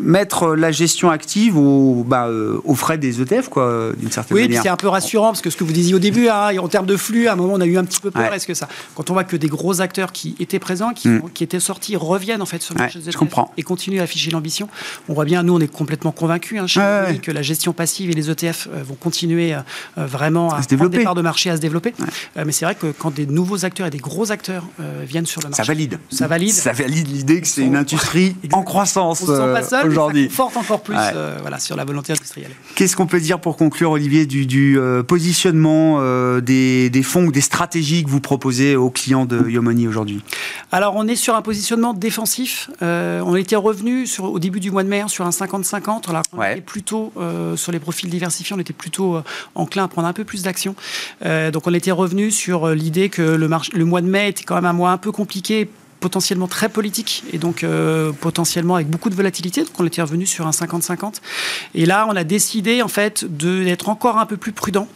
[0.00, 4.42] mettre la gestion active au, bah, euh, aux frais des ETF, quoi, d'une certaine Oui,
[4.44, 4.62] manière.
[4.62, 6.86] c'est un peu rassurant parce que ce que vous disiez au début, hein, en termes
[6.86, 8.30] de flux, à un moment on a eu un petit peu peur.
[8.30, 8.36] Ouais.
[8.36, 11.22] Est-ce que ça, quand on voit que des gros acteurs qui étaient présents, qui, Mm.
[11.34, 13.52] qui étaient sortis, reviennent en fait sur le Ouais, marché des ETF comprends.
[13.56, 14.68] et continuent à afficher l'ambition,
[15.08, 17.18] on voit bien, nous on est complètement convaincus hein, chez Ouais, ouais.
[17.18, 19.58] que la gestion passive et les ETF euh, vont continuer euh,
[19.98, 20.98] euh, vraiment à, se prendre développer.
[20.98, 21.92] des parts de marché, à se développer.
[22.36, 25.26] Euh, mais c'est vrai que quand des nouveaux acteurs et des gros acteurs euh, viennent
[25.26, 25.98] sur le marché, Ça valide.
[26.10, 26.52] Ça valide.
[26.52, 30.00] Ça valide l'idée que c'est une industrie en croissance se euh, pas seul, mais ça
[30.00, 30.28] aujourd'hui.
[30.28, 31.12] conforte encore plus Ouais.
[31.14, 32.50] euh, voilà, sur la volonté industrielle.
[32.74, 37.24] Qu'est-ce qu'on peut dire pour conclure, Olivier, du, du, euh, positionnement euh, des, des fonds
[37.26, 40.22] ou des stratégies que vous proposez aux clients de Yomoni aujourd'hui?
[40.72, 42.70] Alors, on est sur un positionnement défensif.
[42.80, 46.08] On était revenu sur, au début du mois de mai hein, sur un 50-50.
[46.10, 46.52] Alors, on Ouais.
[46.52, 47.12] était plutôt
[47.56, 49.20] sur les profils diversifiés, on était plutôt
[49.54, 50.74] enclin à prendre un peu plus d'action.
[51.24, 54.54] Donc, on était revenu sur l'idée que le, marché- le mois de mai était quand
[54.54, 55.68] même un mois un peu compliqué
[56.00, 59.62] potentiellement très politique et donc euh, potentiellement avec beaucoup de volatilité.
[59.62, 61.16] Donc on était revenu sur un 50-50.
[61.74, 64.88] Et là, on a décidé en fait d'être encore un peu plus prudent.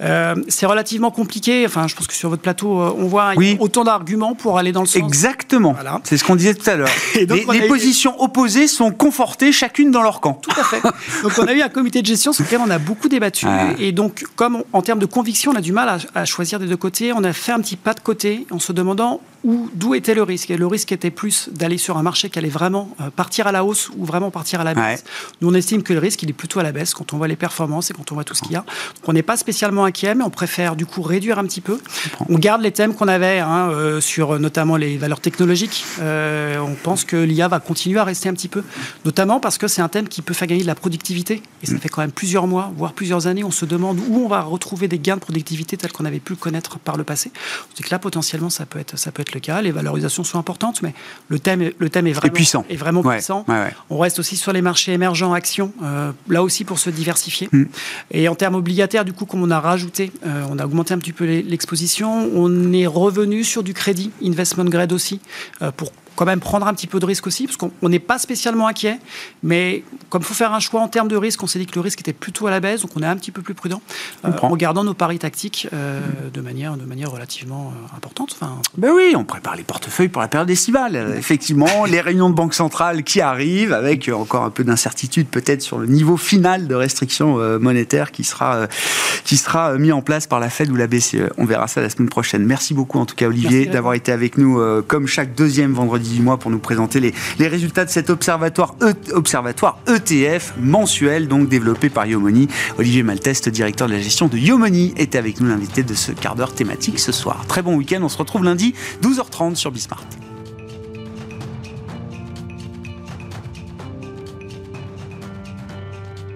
[0.00, 1.64] Euh, c'est relativement compliqué.
[1.66, 3.56] Enfin, je pense que sur votre plateau, euh, on voit Oui.
[3.60, 5.72] autant d'arguments pour aller dans le sens Exactement.
[5.72, 6.00] Voilà.
[6.04, 6.88] C'est ce qu'on disait tout à l'heure.
[7.14, 10.34] Et donc, Les, les eu- positions opposées sont confortées chacune dans leur camp.
[10.34, 10.80] Tout à fait.
[11.22, 13.46] Donc on a eu un comité de gestion sur lequel on a beaucoup débattu.
[13.46, 13.74] Ouais.
[13.78, 16.58] Et donc, comme on- en termes de conviction, on a du mal à, à choisir
[16.58, 19.70] des deux côtés, on a fait un petit pas de côté en se demandant où,
[19.72, 20.50] d'où était le risque.
[20.50, 23.52] Et le risque était plus d'aller sur un marché qui allait vraiment euh, partir à
[23.52, 25.00] la hausse ou vraiment partir à la baisse.
[25.00, 25.10] Ouais.
[25.40, 27.28] Nous, on estime que le risque, il est plutôt à la baisse quand on voit
[27.28, 28.60] les performances et quand on voit tout ce qu'il y a.
[28.60, 31.78] Donc on n'est pas spécialement inquiet, mais on préfère du coup réduire un petit peu.
[32.28, 35.84] On garde les thèmes qu'on avait hein, euh, sur euh, notamment les valeurs technologiques.
[36.00, 38.64] Euh, on pense que l'IA va continuer à rester un petit peu,
[39.04, 41.42] notamment parce que c'est un thème qui peut faire gagner de la productivité.
[41.62, 44.28] Et ça fait quand même plusieurs mois, voire plusieurs années, on se demande où on
[44.28, 47.30] va retrouver des gains de productivité tels qu'on avait pu le connaître par le passé.
[47.74, 49.62] C'est que là, potentiellement, ça peut être, ça peut être le cas.
[49.62, 50.92] Les valorisations sont importantes, mais
[51.28, 52.64] le thème, est- le thème est vraiment, puissant.
[52.68, 53.44] Est vraiment Ouais, puissant.
[53.48, 53.72] ouais, ouais.
[53.90, 57.48] On reste aussi sur les marchés émergents actions, euh, là aussi pour se diversifier.
[57.52, 57.64] Mm.
[58.10, 60.98] Et en termes obligataires, du coup, comme on a rajouté, euh, on a augmenté un
[60.98, 65.20] petit peu l'exposition, on est revenu sur du crédit, investment grade aussi,
[65.62, 68.18] euh, pour quand même prendre un petit peu de risque aussi, parce qu'on n'est pas
[68.18, 68.98] spécialement inquiet,
[69.42, 71.74] mais comme il faut faire un choix en termes de risque, on s'est dit que
[71.74, 73.82] le risque était plutôt à la baisse, donc on est un petit peu plus prudent
[74.24, 76.00] euh, en gardant nos paris tactiques euh,
[76.32, 78.30] de, manière, de manière relativement euh, importante.
[78.34, 81.14] Enfin, ben oui, on prépare les portefeuilles pour la période estivale.
[81.18, 85.78] Effectivement, les réunions de banque centrale qui arrivent, avec encore un peu d'incertitude peut-être sur
[85.78, 88.66] le niveau final de restrictions monétaires qui sera,
[89.24, 91.30] qui sera mis en place par la Fed ou la BCE.
[91.36, 92.44] On verra ça la semaine prochaine.
[92.44, 96.22] Merci beaucoup en tout cas Olivier d'avoir été avec nous comme chaque deuxième vendredi du
[96.22, 98.92] mois pour nous présenter les, résultats de cet observatoire, e,
[99.88, 102.48] ETF mensuel, donc développé par Yomoni.
[102.78, 106.34] Olivier Malteste, directeur de la gestion de Yomoni, était avec nous l'invité de ce quart
[106.34, 107.44] d'heure thématique ce soir.
[107.48, 110.04] Très bon week-end, on se retrouve lundi 12h30 sur Bismart.